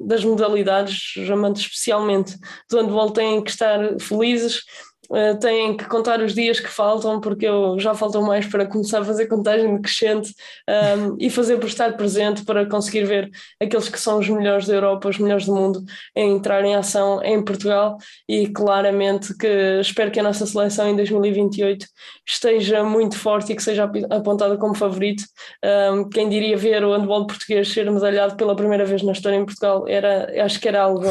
das 0.07 0.25
modalidades, 0.25 1.15
amantes 1.31 1.63
especialmente 1.63 2.39
do 2.71 2.77
handball, 2.77 3.11
têm 3.11 3.43
que 3.43 3.51
estar 3.51 3.99
felizes 3.99 4.63
Uh, 5.11 5.39
têm 5.39 5.77
que 5.77 5.85
contar 5.85 6.21
os 6.21 6.35
dias 6.35 6.59
que 6.59 6.69
faltam, 6.69 7.21
porque 7.21 7.47
eu 7.47 7.79
já 7.79 7.95
faltam 7.95 8.23
mais 8.23 8.47
para 8.47 8.67
começar 8.67 9.01
a 9.01 9.05
fazer 9.05 9.27
contagem 9.27 9.81
crescente 9.81 10.35
um, 10.69 10.73
ehm, 10.73 11.17
e 11.21 11.31
fazer 11.31 11.59
por 11.59 11.67
estar 11.67 11.97
presente 11.97 12.45
para 12.45 12.67
conseguir 12.67 13.05
ver 13.05 13.31
aqueles 13.61 13.89
que 13.89 14.01
são 14.01 14.19
os 14.19 14.29
melhores 14.29 14.67
da 14.67 14.75
Europa, 14.75 15.09
os 15.09 15.19
melhores 15.19 15.47
do 15.47 15.55
mundo, 15.55 15.85
em 16.15 16.33
entrar 16.33 16.65
em 16.65 16.75
ação 16.75 17.23
em 17.23 17.43
Portugal 17.45 17.99
e 18.29 18.49
claramente 18.49 19.37
que 19.37 19.81
espero 19.81 20.11
que 20.11 20.21
a 20.21 20.23
nossa 20.23 20.45
seleção 20.47 20.89
em 20.89 20.97
2028 20.97 21.87
esteja 22.27 22.83
muito 22.83 23.17
forte 23.17 23.53
e 23.53 23.57
que 23.57 23.63
seja 23.63 23.91
apontada 24.11 24.57
como 24.57 24.75
favorito. 24.75 25.25
Um, 25.65 25.69
ehm, 25.69 26.09
quem 26.09 26.29
diria 26.29 26.57
ver 26.57 26.85
o 26.85 26.93
handball 26.93 27.27
português 27.27 27.69
ser 27.73 27.91
medalhado 27.91 28.37
pela 28.37 28.57
primeira 28.57 28.85
vez 28.85 29.03
na 29.03 29.13
história 29.13 29.37
em 29.37 29.45
Portugal 29.45 29.87
era, 29.87 30.45
acho 30.45 30.61
que 30.61 30.69
era 30.69 30.83
algo 30.83 31.07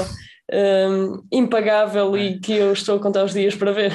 um, 0.52 1.24
impagável 1.32 2.16
e 2.18 2.40
que 2.40 2.54
eu 2.54 2.74
estou 2.74 2.98
a 2.98 3.02
contar 3.02 3.24
os 3.24 3.34
dias 3.34 3.56
para 3.56 3.72
ver. 3.72 3.92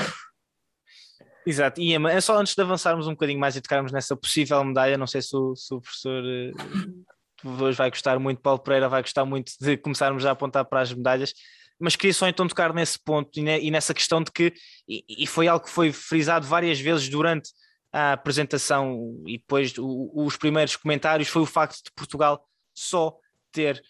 Exato, 1.47 1.81
e 1.81 1.95
é 1.95 2.21
só 2.21 2.39
antes 2.39 2.55
de 2.55 2.63
avançarmos 2.63 3.07
um 3.07 3.13
bocadinho 3.13 3.41
mais 3.41 3.57
e 3.57 3.61
tocarmos 3.61 3.93
nessa 3.93 4.15
possível 4.15 4.63
medalha, 4.63 4.99
não 4.99 5.07
sei 5.07 5.23
se 5.23 5.35
o, 5.35 5.57
se 5.57 5.73
o 5.73 5.81
professor 5.81 6.23
uh, 6.23 7.65
hoje 7.65 7.79
vai 7.79 7.91
gostar 7.91 8.19
muito, 8.19 8.43
Paulo 8.43 8.61
Pereira 8.61 8.89
vai 8.89 9.01
gostar 9.01 9.25
muito 9.25 9.53
de 9.59 9.77
começarmos 9.77 10.27
a 10.27 10.33
apontar 10.33 10.67
para 10.67 10.81
as 10.81 10.93
medalhas, 10.93 11.33
mas 11.81 11.97
queria 11.97 12.13
só 12.13 12.29
então 12.29 12.47
tocar 12.47 12.75
nesse 12.75 12.99
ponto 13.03 13.39
e, 13.39 13.43
ne, 13.43 13.71
nessa 13.71 13.95
questão 13.95 14.23
de 14.23 14.31
que, 14.31 14.53
e, 14.87 15.27
foi 15.27 15.49
algo 15.49 15.65
que 15.65 15.71
foi 15.71 15.93
frisado 15.93 16.47
várias 16.47 16.79
vezes 16.79 17.09
durante 17.09 17.51
à 17.91 18.13
apresentação 18.13 19.23
e 19.27 19.39
depois 19.39 19.73
os 19.79 20.37
primeiros 20.37 20.77
comentários 20.77 21.29
foi 21.29 21.43
o 21.43 21.47
facto 21.47 21.83
de 21.83 21.91
Portugal 21.97 22.47
só 22.75 23.17
ter 23.51 23.83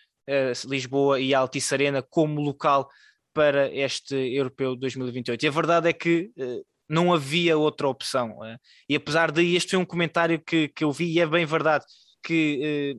Lisboa 0.66 1.20
e 1.20 1.34
Altice 1.34 1.74
Arena 1.74 2.02
como 2.02 2.40
local 2.40 2.88
para 3.32 3.72
este 3.74 4.14
Europeu 4.14 4.76
2028. 4.76 5.44
E 5.44 5.48
a 5.48 5.50
verdade 5.50 5.88
é 5.88 5.92
que 5.92 6.30
uh, 6.36 6.64
não 6.88 7.12
havia 7.12 7.56
outra 7.56 7.88
opção. 7.88 8.38
Uh, 8.38 8.58
e 8.88 8.96
apesar 8.96 9.30
de 9.30 9.54
este 9.54 9.70
foi 9.70 9.78
um 9.78 9.84
comentário 9.84 10.40
que, 10.40 10.68
que 10.68 10.84
eu 10.84 10.92
vi 10.92 11.12
e 11.12 11.20
é 11.20 11.26
bem 11.26 11.44
verdade 11.44 11.84
que 12.22 12.96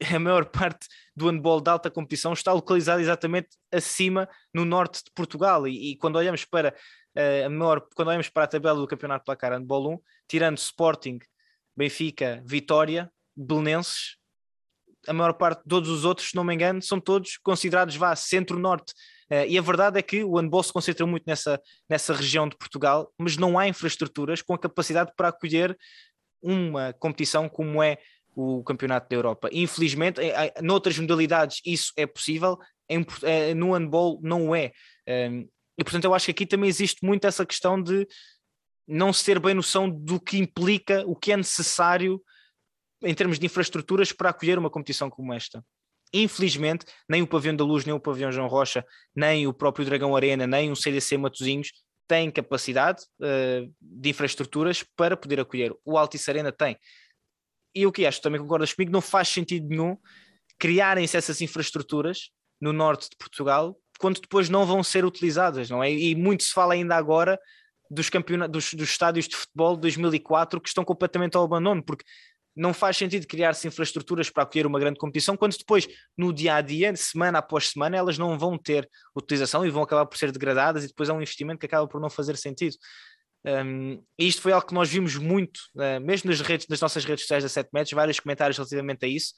a 0.14 0.18
maior 0.18 0.46
parte 0.46 0.86
do 1.14 1.30
handball 1.30 1.60
de 1.60 1.70
alta 1.70 1.90
competição 1.90 2.32
está 2.32 2.52
localizada 2.52 3.00
exatamente 3.00 3.48
acima 3.72 4.28
no 4.52 4.64
norte 4.64 5.04
de 5.04 5.10
Portugal 5.14 5.68
e, 5.68 5.92
e 5.92 5.96
quando 5.96 6.16
olhamos 6.16 6.44
para 6.44 6.74
a 7.44 7.48
maior, 7.48 7.86
quando 7.94 8.08
olhamos 8.08 8.28
para 8.28 8.42
a 8.42 8.48
tabela 8.48 8.80
do 8.80 8.88
Campeonato 8.88 9.24
Placar 9.24 9.52
Handball 9.52 9.94
1, 9.94 9.98
tirando 10.26 10.58
Sporting, 10.58 11.20
Benfica, 11.76 12.42
Vitória, 12.44 13.10
Belenenses, 13.36 14.16
a 15.06 15.12
maior 15.12 15.34
parte 15.34 15.62
de 15.62 15.68
todos 15.68 15.88
os 15.90 16.04
outros, 16.04 16.30
se 16.30 16.36
não 16.36 16.44
me 16.44 16.54
engano, 16.54 16.82
são 16.82 17.00
todos 17.00 17.36
considerados 17.38 17.96
vá 17.96 18.14
centro-norte. 18.14 18.92
Uh, 19.30 19.46
e 19.48 19.58
a 19.58 19.62
verdade 19.62 19.98
é 19.98 20.02
que 20.02 20.22
o 20.22 20.36
handball 20.36 20.62
se 20.62 20.72
concentra 20.72 21.06
muito 21.06 21.24
nessa, 21.26 21.60
nessa 21.88 22.12
região 22.14 22.48
de 22.48 22.56
Portugal, 22.56 23.12
mas 23.18 23.36
não 23.36 23.58
há 23.58 23.66
infraestruturas 23.66 24.42
com 24.42 24.54
a 24.54 24.58
capacidade 24.58 25.12
para 25.16 25.28
acolher 25.28 25.76
uma 26.42 26.92
competição 26.92 27.48
como 27.48 27.82
é 27.82 27.98
o 28.36 28.62
Campeonato 28.64 29.08
da 29.08 29.16
Europa. 29.16 29.48
Infelizmente, 29.52 30.20
noutras 30.60 30.98
modalidades 30.98 31.60
isso 31.64 31.92
é 31.96 32.06
possível, 32.06 32.58
em, 32.88 33.04
eh, 33.22 33.54
no 33.54 33.72
handball 33.72 34.18
não 34.22 34.54
é. 34.54 34.72
Um, 35.08 35.48
e 35.78 35.84
portanto, 35.84 36.04
eu 36.04 36.14
acho 36.14 36.26
que 36.26 36.30
aqui 36.32 36.46
também 36.46 36.68
existe 36.68 37.04
muito 37.04 37.26
essa 37.26 37.46
questão 37.46 37.80
de 37.80 38.06
não 38.86 39.12
se 39.12 39.24
ter 39.24 39.38
bem 39.38 39.54
noção 39.54 39.88
do 39.88 40.20
que 40.20 40.36
implica, 40.36 41.04
o 41.06 41.16
que 41.16 41.32
é 41.32 41.36
necessário 41.36 42.20
em 43.04 43.14
termos 43.14 43.38
de 43.38 43.46
infraestruturas 43.46 44.12
para 44.12 44.30
acolher 44.30 44.58
uma 44.58 44.70
competição 44.70 45.10
como 45.10 45.32
esta. 45.32 45.64
Infelizmente, 46.12 46.86
nem 47.08 47.22
o 47.22 47.26
Pavião 47.26 47.56
da 47.56 47.64
Luz, 47.64 47.84
nem 47.84 47.94
o 47.94 48.00
Pavião 48.00 48.30
João 48.30 48.46
Rocha, 48.46 48.84
nem 49.14 49.46
o 49.46 49.52
próprio 49.52 49.84
Dragão 49.84 50.14
Arena, 50.14 50.46
nem 50.46 50.70
o 50.70 50.76
CDC 50.76 51.18
Matosinhos 51.18 51.72
têm 52.06 52.30
capacidade 52.30 53.02
uh, 53.20 53.72
de 53.80 54.10
infraestruturas 54.10 54.84
para 54.96 55.16
poder 55.16 55.40
acolher. 55.40 55.74
O 55.84 55.98
Altice 55.98 56.30
Arena 56.30 56.52
tem. 56.52 56.78
E 57.74 57.86
o 57.86 57.92
que 57.92 58.06
acho, 58.06 58.20
também 58.20 58.40
concordas 58.40 58.72
comigo, 58.72 58.92
não 58.92 59.00
faz 59.00 59.28
sentido 59.28 59.68
nenhum 59.68 59.96
criarem-se 60.58 61.16
essas 61.16 61.40
infraestruturas 61.40 62.30
no 62.60 62.72
norte 62.72 63.10
de 63.10 63.16
Portugal 63.16 63.76
quando 63.98 64.20
depois 64.20 64.48
não 64.48 64.66
vão 64.66 64.82
ser 64.82 65.04
utilizadas, 65.04 65.70
não 65.70 65.82
é? 65.82 65.90
E 65.90 66.14
muito 66.14 66.42
se 66.42 66.52
fala 66.52 66.74
ainda 66.74 66.96
agora 66.96 67.38
dos, 67.90 68.10
dos, 68.50 68.74
dos 68.74 68.88
estádios 68.90 69.28
de 69.28 69.36
futebol 69.36 69.76
de 69.76 69.82
2004 69.82 70.60
que 70.60 70.68
estão 70.68 70.84
completamente 70.84 71.36
ao 71.36 71.44
abandono, 71.44 71.82
porque 71.82 72.04
não 72.56 72.72
faz 72.72 72.96
sentido 72.96 73.26
criar-se 73.26 73.66
infraestruturas 73.66 74.30
para 74.30 74.44
acolher 74.44 74.66
uma 74.66 74.78
grande 74.78 74.98
competição 74.98 75.36
quando 75.36 75.56
depois, 75.56 75.88
no 76.16 76.32
dia 76.32 76.54
a 76.56 76.60
dia, 76.60 76.94
semana 76.96 77.38
após 77.38 77.70
semana, 77.70 77.96
elas 77.96 78.16
não 78.16 78.38
vão 78.38 78.56
ter 78.56 78.88
utilização 79.14 79.66
e 79.66 79.70
vão 79.70 79.82
acabar 79.82 80.06
por 80.06 80.16
ser 80.16 80.30
degradadas 80.30 80.84
e 80.84 80.88
depois 80.88 81.08
é 81.08 81.12
um 81.12 81.20
investimento 81.20 81.58
que 81.58 81.66
acaba 81.66 81.88
por 81.88 82.00
não 82.00 82.08
fazer 82.08 82.36
sentido. 82.36 82.76
Um, 83.44 84.02
e 84.18 84.26
isto 84.26 84.40
foi 84.40 84.52
algo 84.52 84.66
que 84.66 84.72
nós 84.72 84.88
vimos 84.88 85.16
muito, 85.16 85.58
uh, 85.74 86.00
mesmo 86.00 86.30
nas, 86.30 86.40
redes, 86.40 86.66
nas 86.68 86.80
nossas 86.80 87.04
redes 87.04 87.24
sociais 87.24 87.42
da 87.42 87.48
7 87.48 87.68
metros, 87.74 87.92
vários 87.92 88.18
comentários 88.18 88.56
relativamente 88.56 89.04
a 89.04 89.08
isso. 89.08 89.34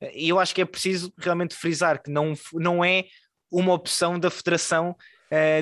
Uh, 0.00 0.10
e 0.14 0.28
eu 0.28 0.38
acho 0.38 0.54
que 0.54 0.60
é 0.60 0.64
preciso 0.64 1.12
realmente 1.18 1.56
frisar 1.56 2.00
que 2.00 2.10
não, 2.10 2.34
não 2.52 2.84
é 2.84 3.04
uma 3.50 3.72
opção 3.72 4.18
da 4.18 4.30
federação 4.30 4.94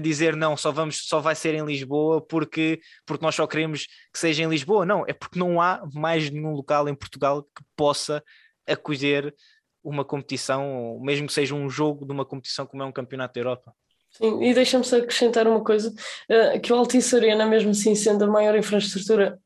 dizer 0.02 0.36
não, 0.36 0.56
só, 0.56 0.70
vamos, 0.70 1.06
só 1.08 1.20
vai 1.20 1.34
ser 1.34 1.54
em 1.54 1.64
Lisboa 1.64 2.20
porque, 2.20 2.80
porque 3.04 3.24
nós 3.24 3.34
só 3.34 3.46
queremos 3.46 3.86
que 4.12 4.18
seja 4.18 4.42
em 4.42 4.48
Lisboa. 4.48 4.86
Não, 4.86 5.04
é 5.06 5.12
porque 5.12 5.38
não 5.38 5.60
há 5.60 5.82
mais 5.92 6.30
nenhum 6.30 6.52
local 6.52 6.88
em 6.88 6.94
Portugal 6.94 7.42
que 7.42 7.64
possa 7.76 8.22
acolher 8.66 9.34
uma 9.82 10.04
competição, 10.04 10.98
mesmo 11.00 11.28
que 11.28 11.32
seja 11.32 11.54
um 11.54 11.70
jogo 11.70 12.04
de 12.04 12.12
uma 12.12 12.24
competição 12.24 12.66
como 12.66 12.82
é 12.82 12.86
um 12.86 12.92
campeonato 12.92 13.34
da 13.34 13.40
Europa. 13.40 13.72
Sim, 14.10 14.42
e 14.42 14.54
deixa-me 14.54 14.84
só 14.84 14.96
acrescentar 14.96 15.46
uma 15.46 15.62
coisa, 15.62 15.90
uh, 15.90 16.60
que 16.60 16.72
o 16.72 16.76
Altice 16.76 17.14
Arena, 17.14 17.46
mesmo 17.46 17.70
assim 17.70 17.94
sendo 17.94 18.24
a 18.24 18.26
maior 18.26 18.56
infraestrutura 18.56 19.38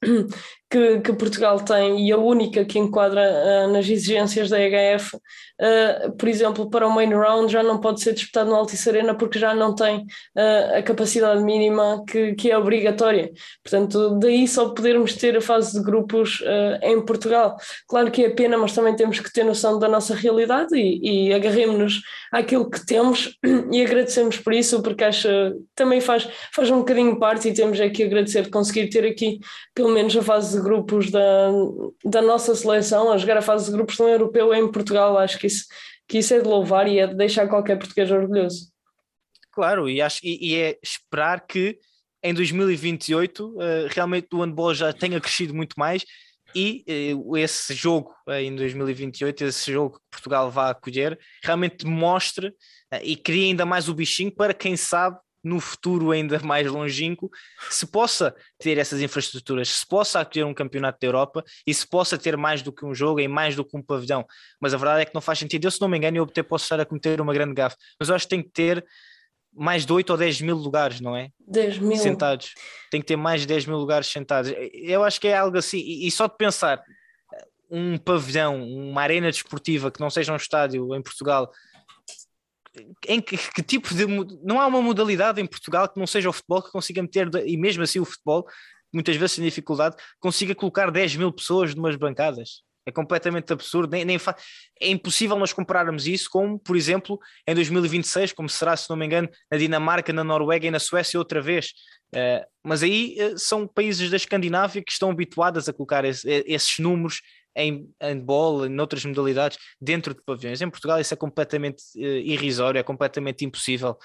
que, 0.71 1.01
que 1.01 1.13
Portugal 1.13 1.59
tem 1.61 2.07
e 2.07 2.13
a 2.13 2.17
única 2.17 2.65
que 2.65 2.79
enquadra 2.79 3.21
uh, 3.21 3.73
nas 3.73 3.89
exigências 3.89 4.49
da 4.49 4.61
EHF, 4.61 5.17
uh, 5.17 6.13
por 6.17 6.29
exemplo, 6.29 6.71
para 6.71 6.87
o 6.87 6.95
main 6.95 7.13
round 7.13 7.53
já 7.53 7.63
não 7.63 7.81
pode 7.81 8.01
ser 8.01 8.15
disputado 8.15 8.49
no 8.49 8.57
Altice 8.57 8.89
Arena 8.89 9.15
porque 9.15 9.39
já 9.39 9.53
não 9.55 9.75
tem 9.75 10.07
a 10.77 10.83
capacidade 10.83 11.43
mínima 11.43 12.05
que, 12.07 12.35
que 12.35 12.51
é 12.51 12.57
obrigatória. 12.57 13.31
Portanto, 13.65 14.19
daí 14.19 14.47
só 14.47 14.69
podermos 14.71 15.15
ter 15.15 15.37
a 15.37 15.41
fase 15.41 15.73
de 15.73 15.85
grupos 15.85 16.43
em 16.83 17.05
Portugal. 17.05 17.57
Claro 17.89 18.11
que 18.11 18.25
é 18.25 18.31
pena, 18.31 18.57
mas 18.57 18.73
também 18.73 18.95
temos 18.95 19.19
que 19.19 19.33
ter 19.33 19.45
noção 19.45 19.79
da 19.79 19.89
nossa 19.89 20.15
realidade 20.15 20.77
e, 20.77 21.29
e 21.29 21.35
agarremos-nos 21.35 22.01
àquilo 22.33 22.71
que 22.71 22.85
temos 22.87 23.37
e 23.73 23.83
agradecemos 23.83 24.39
por 24.39 24.53
isso, 24.53 24.83
porque 24.83 25.05
acho 25.05 25.29
também 25.75 26.01
faz, 26.01 26.29
faz 26.53 26.71
um 26.71 26.79
bocadinho 26.79 27.19
parte 27.19 27.49
e 27.49 27.55
temos 27.55 27.81
aqui 27.81 28.05
agradecer 28.05 28.43
de 28.43 28.51
conseguir 28.51 28.89
ter 28.89 29.05
aqui 29.05 29.41
pelo 29.75 29.91
menos 29.91 30.17
a 30.17 30.23
fase 30.23 30.57
de 30.57 30.60
grupos 30.61 31.11
da, 31.11 31.51
da 32.05 32.23
nossa 32.23 32.55
seleção, 32.55 33.11
a 33.11 33.19
jogar 33.19 33.39
a 33.39 33.43
fase 33.43 33.67
de 33.67 33.73
grupos 33.73 33.97
do 33.97 34.09
europeu 34.09 34.53
em 34.55 34.71
Portugal. 34.71 35.19
Acho 35.19 35.39
que 35.39 35.47
isso, 35.47 35.67
que 36.09 36.19
isso 36.19 36.35
é 36.35 36.41
de 36.41 36.49
louvar 36.49 36.89
e 36.89 36.99
é 36.99 37.07
de 37.07 37.15
deixar 37.15 37.49
qualquer 37.49 37.79
português 37.79 38.11
orgulhoso. 38.11 38.71
Claro, 39.53 39.89
e, 39.89 40.01
acho, 40.01 40.21
e, 40.23 40.51
e 40.51 40.57
é 40.57 40.79
esperar 40.83 41.47
que 41.47 41.79
em 42.23 42.35
2028 42.35 43.47
uh, 43.47 43.59
realmente 43.89 44.29
o 44.33 44.43
handball 44.43 44.75
já 44.75 44.93
tenha 44.93 45.21
crescido 45.21 45.55
muito 45.55 45.75
mais 45.79 46.05
e 46.55 46.85
uh, 47.15 47.37
esse 47.37 47.75
jogo 47.75 48.15
uh, 48.29 48.35
em 48.35 48.55
2028, 48.55 49.45
esse 49.45 49.73
jogo 49.73 49.97
que 49.97 50.05
Portugal 50.11 50.51
vai 50.51 50.71
acolher, 50.71 51.19
realmente 51.43 51.87
mostre 51.87 52.55
e 53.03 53.17
crie 53.17 53.47
ainda 53.47 53.65
mais 53.65 53.89
o 53.89 53.95
bichinho 53.95 54.33
para 54.33 54.53
quem 54.53 54.77
sabe 54.77 55.19
no 55.43 55.59
futuro 55.59 56.11
ainda 56.11 56.39
mais 56.41 56.67
longínquo, 56.67 57.31
se 57.71 57.87
possa 57.87 58.35
ter 58.59 58.79
essas 58.79 59.01
infraestruturas, 59.01 59.69
se 59.69 59.87
possa 59.87 60.21
acolher 60.21 60.45
um 60.45 60.55
campeonato 60.55 60.99
da 61.01 61.07
Europa 61.07 61.45
e 61.67 61.73
se 61.73 61.87
possa 61.87 62.19
ter 62.19 62.37
mais 62.37 62.63
do 62.63 62.73
que 62.73 62.85
um 62.85 62.95
jogo 62.95 63.21
e 63.21 63.29
mais 63.29 63.57
do 63.57 63.65
que 63.65 63.77
um 63.77 63.83
pavilhão. 63.83 64.25
Mas 64.61 64.75
a 64.75 64.77
verdade 64.77 65.03
é 65.03 65.05
que 65.05 65.15
não 65.15 65.21
faz 65.21 65.39
sentido. 65.39 65.65
Eu, 65.65 65.71
se 65.71 65.81
não 65.81 65.89
me 65.89 65.97
engano, 65.97 66.19
eu 66.19 66.25
até 66.25 66.43
posso 66.43 66.65
estar 66.65 66.81
a 66.81 66.85
cometer 66.85 67.21
uma 67.21 67.33
grande 67.33 67.55
gafe, 67.55 67.77
mas 67.99 68.09
eu 68.09 68.15
acho 68.15 68.27
que 68.27 68.31
tem 68.31 68.43
que 68.43 68.51
ter 68.51 68.85
mais 69.53 69.85
de 69.85 69.93
8 69.93 70.11
ou 70.11 70.17
10 70.17 70.43
mil 70.43 70.57
lugares, 70.57 71.01
não 71.01 71.17
é? 71.17 71.31
10 71.47 71.79
mil. 71.79 71.97
Sentados. 71.97 72.55
Tem 72.91 73.01
que 73.01 73.07
ter 73.07 73.17
mais 73.17 73.41
de 73.41 73.47
10 73.49 73.67
mil 73.67 73.79
lugares 73.79 74.07
sentados. 74.07 74.53
Eu 74.73 75.03
acho 75.03 75.21
que 75.21 75.29
é 75.29 75.37
algo 75.37 75.59
assim, 75.59 75.79
e 75.79 76.11
só 76.11 76.27
de 76.27 76.37
pensar 76.37 76.81
um 77.71 77.97
pavilhão, 77.97 78.65
uma 78.65 79.01
arena 79.01 79.31
desportiva 79.31 79.91
que 79.91 80.01
não 80.01 80.11
seja 80.11 80.33
um 80.33 80.37
estádio 80.37 80.95
em 80.95 81.03
Portugal 81.03 81.51
em 83.07 83.21
que, 83.21 83.37
que, 83.37 83.63
tipo 83.63 83.95
de. 83.95 84.07
Não 84.43 84.61
há 84.61 84.67
uma 84.67 84.81
modalidade 84.81 85.41
em 85.41 85.47
Portugal 85.47 85.89
que 85.89 85.99
não 85.99 86.07
seja 86.07 86.29
o 86.29 86.33
futebol 86.33 86.63
que 86.63 86.71
consiga 86.71 87.03
meter, 87.03 87.29
e 87.47 87.57
mesmo 87.57 87.83
assim 87.83 87.99
o 87.99 88.05
futebol, 88.05 88.47
muitas 88.93 89.17
vezes 89.17 89.33
sem 89.33 89.45
dificuldade, 89.45 89.97
consiga 90.19 90.55
colocar 90.55 90.91
10 90.91 91.17
mil 91.17 91.33
pessoas 91.33 91.75
numas 91.75 91.97
bancadas. 91.97 92.63
É 92.87 92.91
completamente 92.91 93.53
absurdo, 93.53 93.91
nem, 93.91 94.05
nem 94.05 94.19
fa... 94.19 94.35
é 94.81 94.89
impossível 94.89 95.39
nós 95.39 95.53
compararmos 95.53 96.07
isso 96.07 96.29
com, 96.31 96.59
por 96.59 96.77
exemplo, 96.77 97.19
em 97.47 97.55
2026, 97.55 98.33
como 98.33 98.49
será, 98.49 98.77
se 98.77 98.89
não 98.89 98.97
me 98.97 99.05
engano, 99.05 99.29
na 99.51 99.59
Dinamarca, 99.59 100.13
na 100.13 100.25
Noruega 100.25 100.67
e 100.67 100.71
na 100.71 100.79
Suécia 100.79 101.19
outra 101.19 101.43
vez. 101.43 101.73
Uh, 102.15 102.45
mas 102.65 102.83
aí 102.83 103.17
uh, 103.21 103.39
são 103.39 103.67
países 103.67 104.11
da 104.11 104.17
Escandinávia 104.17 104.83
que 104.83 104.91
estão 104.91 105.11
habituados 105.11 105.69
a 105.69 105.73
colocar 105.73 106.05
esse, 106.05 106.29
esses 106.47 106.79
números 106.79 107.21
em 107.57 107.89
handball, 108.01 108.67
em 108.67 108.81
outras 108.81 109.05
modalidades, 109.05 109.59
dentro 109.81 110.15
de 110.15 110.23
pavilhões. 110.23 110.61
Em 110.61 110.71
Portugal 110.71 111.01
isso 111.01 111.15
é 111.15 111.17
completamente 111.17 111.83
uh, 111.97 112.01
irrisório, 112.01 112.79
é 112.79 112.83
completamente 112.83 113.45
impossível. 113.45 113.97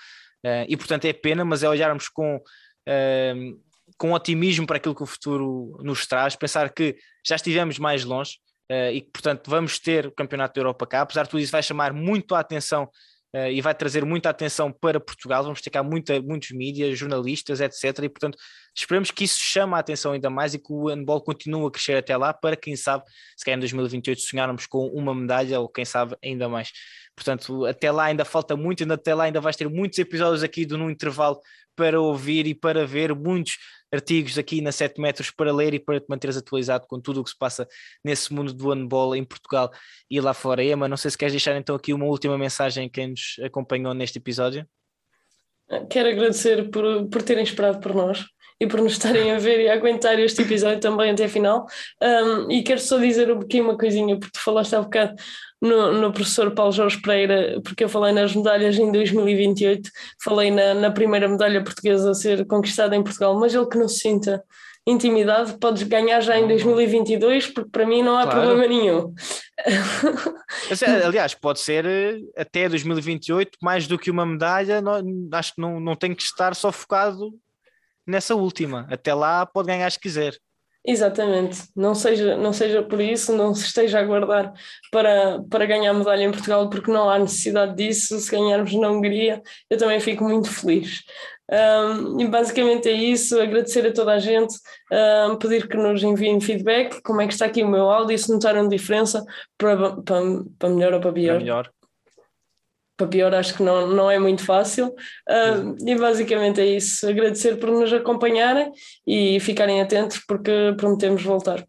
Uh, 0.45 0.65
e 0.67 0.77
portanto 0.77 1.05
é 1.05 1.13
pena, 1.13 1.43
mas 1.43 1.63
é 1.63 1.69
olharmos 1.69 2.09
com, 2.09 2.37
uh, 2.37 3.61
com 3.97 4.11
otimismo 4.13 4.67
para 4.67 4.77
aquilo 4.77 4.95
que 4.95 5.03
o 5.03 5.07
futuro 5.07 5.79
nos 5.83 6.05
traz, 6.05 6.35
pensar 6.35 6.73
que 6.73 6.95
já 7.25 7.35
estivemos 7.35 7.79
mais 7.79 8.03
longe 8.03 8.37
e 8.91 9.01
que 9.01 9.11
portanto 9.11 9.47
vamos 9.47 9.77
ter 9.77 10.07
o 10.07 10.11
Campeonato 10.11 10.55
da 10.55 10.61
Europa 10.61 10.87
cá, 10.87 11.01
apesar 11.01 11.21
de 11.21 11.29
tudo 11.29 11.39
isso 11.39 11.51
vai 11.51 11.61
chamar 11.61 11.93
muito 11.93 12.33
a 12.33 12.39
atenção 12.39 12.89
uh, 13.35 13.51
e 13.51 13.59
vai 13.59 13.75
trazer 13.75 14.05
muita 14.05 14.29
atenção 14.29 14.71
para 14.71 14.99
Portugal. 14.99 15.43
Vamos 15.43 15.61
ter 15.61 15.69
cá 15.69 15.83
muita, 15.83 16.21
muitos 16.21 16.51
mídias, 16.51 16.97
jornalistas, 16.97 17.59
etc. 17.59 17.83
E, 18.03 18.09
portanto, 18.09 18.37
esperemos 18.73 19.11
que 19.11 19.25
isso 19.25 19.39
chame 19.39 19.73
a 19.73 19.79
atenção 19.79 20.13
ainda 20.13 20.29
mais 20.29 20.53
e 20.53 20.59
que 20.59 20.71
o 20.71 20.87
handball 20.87 21.21
continue 21.21 21.67
a 21.67 21.71
crescer 21.71 21.97
até 21.97 22.15
lá, 22.15 22.33
para 22.33 22.55
quem 22.55 22.75
sabe, 22.75 23.03
se 23.35 23.43
calhar 23.43 23.57
em 23.57 23.59
2028 23.59 24.21
sonharmos 24.21 24.65
com 24.65 24.87
uma 24.87 25.13
medalha 25.13 25.59
ou 25.59 25.67
quem 25.67 25.83
sabe 25.83 26.15
ainda 26.23 26.47
mais. 26.47 26.71
Portanto, 27.15 27.65
até 27.65 27.91
lá 27.91 28.05
ainda 28.05 28.25
falta 28.25 28.55
muito, 28.55 28.83
ainda 28.83 28.95
até 28.95 29.13
lá 29.13 29.25
ainda 29.25 29.39
vais 29.39 29.55
ter 29.55 29.69
muitos 29.69 29.99
episódios 29.99 30.43
aqui 30.43 30.65
do 30.65 30.77
No 30.77 30.89
Intervalo 30.89 31.39
para 31.75 31.99
ouvir 31.99 32.47
e 32.47 32.55
para 32.55 32.85
ver, 32.85 33.13
muitos 33.13 33.57
artigos 33.91 34.37
aqui 34.37 34.61
na 34.61 34.71
7 34.71 34.99
metros 34.99 35.31
para 35.31 35.53
ler 35.53 35.73
e 35.73 35.79
para 35.79 35.99
te 35.99 36.05
manteres 36.09 36.37
atualizado 36.37 36.85
com 36.87 36.99
tudo 36.99 37.21
o 37.21 37.23
que 37.23 37.29
se 37.29 37.37
passa 37.37 37.67
nesse 38.03 38.33
mundo 38.33 38.53
do 38.53 38.69
handball 38.69 39.15
em 39.15 39.23
Portugal 39.23 39.71
e 40.09 40.19
lá 40.19 40.33
fora. 40.33 40.63
Ema, 40.63 40.87
não 40.87 40.97
sei 40.97 41.11
se 41.11 41.17
queres 41.17 41.33
deixar 41.33 41.55
então 41.55 41.75
aqui 41.75 41.93
uma 41.93 42.05
última 42.05 42.37
mensagem 42.37 42.87
a 42.87 42.89
quem 42.89 43.09
nos 43.09 43.37
acompanhou 43.43 43.93
neste 43.93 44.17
episódio. 44.17 44.67
Quero 45.89 46.09
agradecer 46.09 46.69
por, 46.69 47.07
por 47.09 47.23
terem 47.23 47.43
esperado 47.43 47.79
por 47.79 47.93
nós 47.95 48.25
e 48.59 48.67
por 48.67 48.81
nos 48.81 48.93
estarem 48.93 49.31
a 49.31 49.37
ver 49.37 49.59
e 49.59 49.69
a 49.69 49.73
aguentar 49.73 50.17
este 50.19 50.41
episódio 50.41 50.79
também 50.79 51.11
até 51.11 51.25
a 51.25 51.29
final. 51.29 51.65
Um, 52.01 52.51
e 52.51 52.63
quero 52.63 52.79
só 52.79 52.97
dizer 52.97 53.31
um 53.31 53.39
pouquinho 53.39 53.65
uma 53.65 53.77
coisinha, 53.77 54.17
porque 54.17 54.31
tu 54.33 54.43
falaste 54.43 54.75
há 54.75 54.81
bocado 54.81 55.15
no, 55.61 55.93
no, 55.93 56.13
professor 56.13 56.51
Paulo 56.51 56.71
Jorge 56.71 57.01
Pereira, 57.01 57.59
porque 57.63 57.83
eu 57.83 57.89
falei 57.89 58.13
nas 58.13 58.35
medalhas 58.35 58.77
em 58.77 58.91
2028, 58.91 59.89
falei 60.23 60.51
na, 60.51 60.73
na 60.73 60.91
primeira 60.91 61.27
medalha 61.27 61.63
portuguesa 61.63 62.11
a 62.11 62.13
ser 62.13 62.45
conquistada 62.45 62.95
em 62.95 63.03
Portugal, 63.03 63.37
mas 63.39 63.53
ele 63.53 63.67
que 63.67 63.77
não 63.77 63.87
se 63.87 63.99
sinta 63.99 64.43
intimidade, 64.87 65.57
podes 65.57 65.81
ganhar 65.83 66.21
já 66.21 66.37
em 66.37 66.47
2022, 66.47 67.47
porque 67.47 67.71
para 67.71 67.87
mim 67.87 68.03
não 68.03 68.17
há 68.17 68.23
claro. 68.23 68.41
problema 68.41 68.67
nenhum. 68.67 69.13
Aliás, 71.03 71.33
pode 71.33 71.59
ser 71.59 71.85
eh, 71.85 72.19
até 72.37 72.69
2028, 72.69 73.57
mais 73.63 73.87
do 73.87 73.97
que 73.97 74.11
uma 74.11 74.25
medalha, 74.25 74.83
acho 75.31 75.55
que 75.55 75.61
não, 75.61 75.79
não 75.79 75.95
tem 75.95 76.13
que 76.13 76.21
estar 76.21 76.53
só 76.53 76.71
focado 76.71 77.33
nessa 78.05 78.35
última. 78.35 78.87
Até 78.89 79.13
lá 79.13 79.45
pode 79.45 79.67
ganhar 79.67 79.91
se 79.91 79.99
quiser. 79.99 80.37
Exatamente, 80.87 81.63
não 81.75 81.95
seja, 81.95 82.37
não 82.37 82.53
seja 82.53 82.83
por 82.83 83.01
isso, 83.01 83.35
não 83.35 83.55
se 83.55 83.65
esteja 83.65 83.99
a 83.99 84.03
guardar 84.03 84.53
para, 84.91 85.41
para 85.49 85.65
ganhar 85.65 85.91
medalha 85.93 86.23
em 86.23 86.31
Portugal, 86.31 86.69
porque 86.69 86.91
não 86.91 87.09
há 87.09 87.17
necessidade 87.17 87.75
disso. 87.75 88.19
Se 88.19 88.29
ganharmos 88.29 88.71
na 88.75 88.91
Hungria, 88.91 89.41
eu 89.67 89.77
também 89.79 89.99
fico 89.99 90.23
muito 90.23 90.47
feliz. 90.47 91.01
Um, 91.51 92.19
e 92.19 92.27
basicamente 92.27 92.89
é 92.89 92.91
isso, 92.91 93.39
agradecer 93.39 93.85
a 93.85 93.93
toda 93.93 94.13
a 94.13 94.19
gente, 94.19 94.55
um, 95.29 95.35
pedir 95.35 95.67
que 95.67 95.77
nos 95.77 96.01
enviem 96.03 96.41
feedback, 96.41 97.01
como 97.03 97.21
é 97.21 97.27
que 97.27 97.33
está 97.33 97.45
aqui 97.45 97.63
o 97.63 97.67
meu 97.67 97.89
áudio, 97.89 98.17
se 98.17 98.31
notaram 98.31 98.67
diferença 98.67 99.23
para, 99.57 100.01
para, 100.01 100.21
para 100.57 100.69
melhor 100.69 100.93
ou 100.93 100.99
para 100.99 101.13
pior. 101.13 101.33
Para 101.33 101.39
melhor. 101.39 101.71
Para 102.97 103.07
pior 103.07 103.33
acho 103.35 103.55
que 103.55 103.63
não, 103.63 103.87
não 103.87 104.09
é 104.09 104.17
muito 104.17 104.43
fácil. 104.43 104.93
Um, 105.29 105.87
e 105.87 105.95
basicamente 105.95 106.61
é 106.61 106.65
isso, 106.65 107.07
agradecer 107.07 107.57
por 107.57 107.69
nos 107.69 107.91
acompanharem 107.91 108.71
e 109.05 109.39
ficarem 109.39 109.81
atentos 109.81 110.19
porque 110.25 110.73
prometemos 110.77 111.21
voltar. 111.23 111.65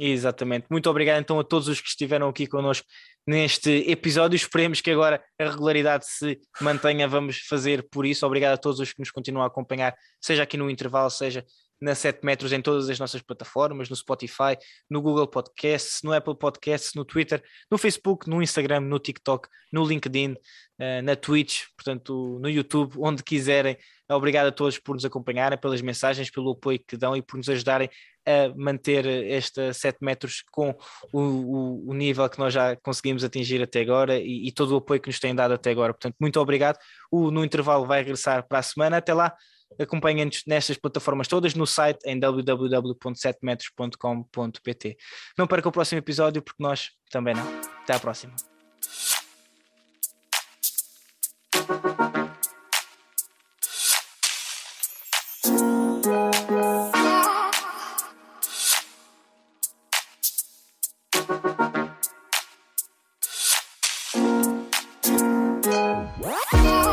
Exatamente. 0.00 0.66
Muito 0.70 0.88
obrigado 0.88 1.20
então 1.20 1.40
a 1.40 1.44
todos 1.44 1.66
os 1.66 1.80
que 1.80 1.88
estiveram 1.88 2.28
aqui 2.28 2.46
connosco 2.46 2.86
neste 3.26 3.90
episódio. 3.90 4.36
Esperemos 4.36 4.80
que 4.80 4.90
agora 4.90 5.22
a 5.38 5.44
regularidade 5.50 6.06
se 6.06 6.38
mantenha. 6.60 7.08
Vamos 7.08 7.40
fazer 7.40 7.86
por 7.90 8.06
isso. 8.06 8.24
Obrigado 8.24 8.54
a 8.54 8.58
todos 8.58 8.78
os 8.78 8.92
que 8.92 9.00
nos 9.00 9.10
continuam 9.10 9.42
a 9.44 9.48
acompanhar, 9.48 9.94
seja 10.20 10.44
aqui 10.44 10.56
no 10.56 10.70
intervalo, 10.70 11.10
seja 11.10 11.44
na 11.80 11.94
7 11.94 12.24
metros 12.24 12.52
em 12.52 12.60
todas 12.60 12.88
as 12.88 12.98
nossas 12.98 13.22
plataformas, 13.22 13.88
no 13.88 13.96
Spotify, 13.96 14.56
no 14.90 15.00
Google 15.00 15.26
Podcasts, 15.26 16.00
no 16.02 16.12
Apple 16.12 16.36
Podcasts, 16.36 16.94
no 16.94 17.04
Twitter, 17.04 17.42
no 17.70 17.78
Facebook, 17.78 18.28
no 18.28 18.42
Instagram, 18.42 18.80
no 18.80 18.98
TikTok, 18.98 19.48
no 19.72 19.84
LinkedIn, 19.84 20.36
eh, 20.78 21.02
na 21.02 21.16
Twitch, 21.16 21.64
portanto, 21.76 22.38
no 22.40 22.48
YouTube, 22.48 22.94
onde 22.98 23.22
quiserem. 23.22 23.76
Obrigado 24.10 24.46
a 24.46 24.52
todos 24.52 24.78
por 24.78 24.94
nos 24.94 25.04
acompanharem, 25.04 25.58
pelas 25.58 25.82
mensagens, 25.82 26.30
pelo 26.30 26.52
apoio 26.52 26.80
que 26.86 26.96
dão 26.96 27.16
e 27.16 27.20
por 27.20 27.36
nos 27.36 27.48
ajudarem 27.48 27.90
a 28.28 28.54
manter 28.54 29.06
esta 29.06 29.72
7 29.72 29.98
metros 30.02 30.44
com 30.50 30.70
o, 31.12 31.20
o, 31.20 31.90
o, 31.90 31.94
nível 31.94 32.28
que 32.28 32.38
nós 32.38 32.52
já 32.52 32.76
conseguimos 32.76 33.24
atingir 33.24 33.62
até 33.62 33.80
agora 33.80 34.18
e, 34.18 34.48
e, 34.48 34.52
todo 34.52 34.72
o 34.72 34.76
apoio 34.76 35.00
que 35.00 35.08
nos 35.08 35.18
têm 35.18 35.34
dado 35.34 35.54
até 35.54 35.70
agora. 35.70 35.94
Portanto, 35.94 36.16
muito 36.20 36.38
obrigado. 36.38 36.78
O 37.10 37.30
No 37.30 37.44
Intervalo 37.44 37.86
vai 37.86 38.00
regressar 38.00 38.46
para 38.46 38.58
a 38.58 38.62
semana. 38.62 38.98
Até 38.98 39.14
lá, 39.14 39.34
acompanhem-nos 39.78 40.42
nestas 40.46 40.76
plataformas 40.76 41.28
todas, 41.28 41.54
no 41.54 41.66
site 41.66 42.00
em 42.04 42.18
www.7metros.com.pt. 42.18 44.96
Não 45.36 45.46
perca 45.46 45.68
o 45.68 45.72
próximo 45.72 45.98
episódio, 45.98 46.40
porque 46.42 46.62
nós 46.62 46.92
também 47.10 47.34
não. 47.34 47.60
Até 47.82 47.94
à 47.94 47.98
próxima. 47.98 48.34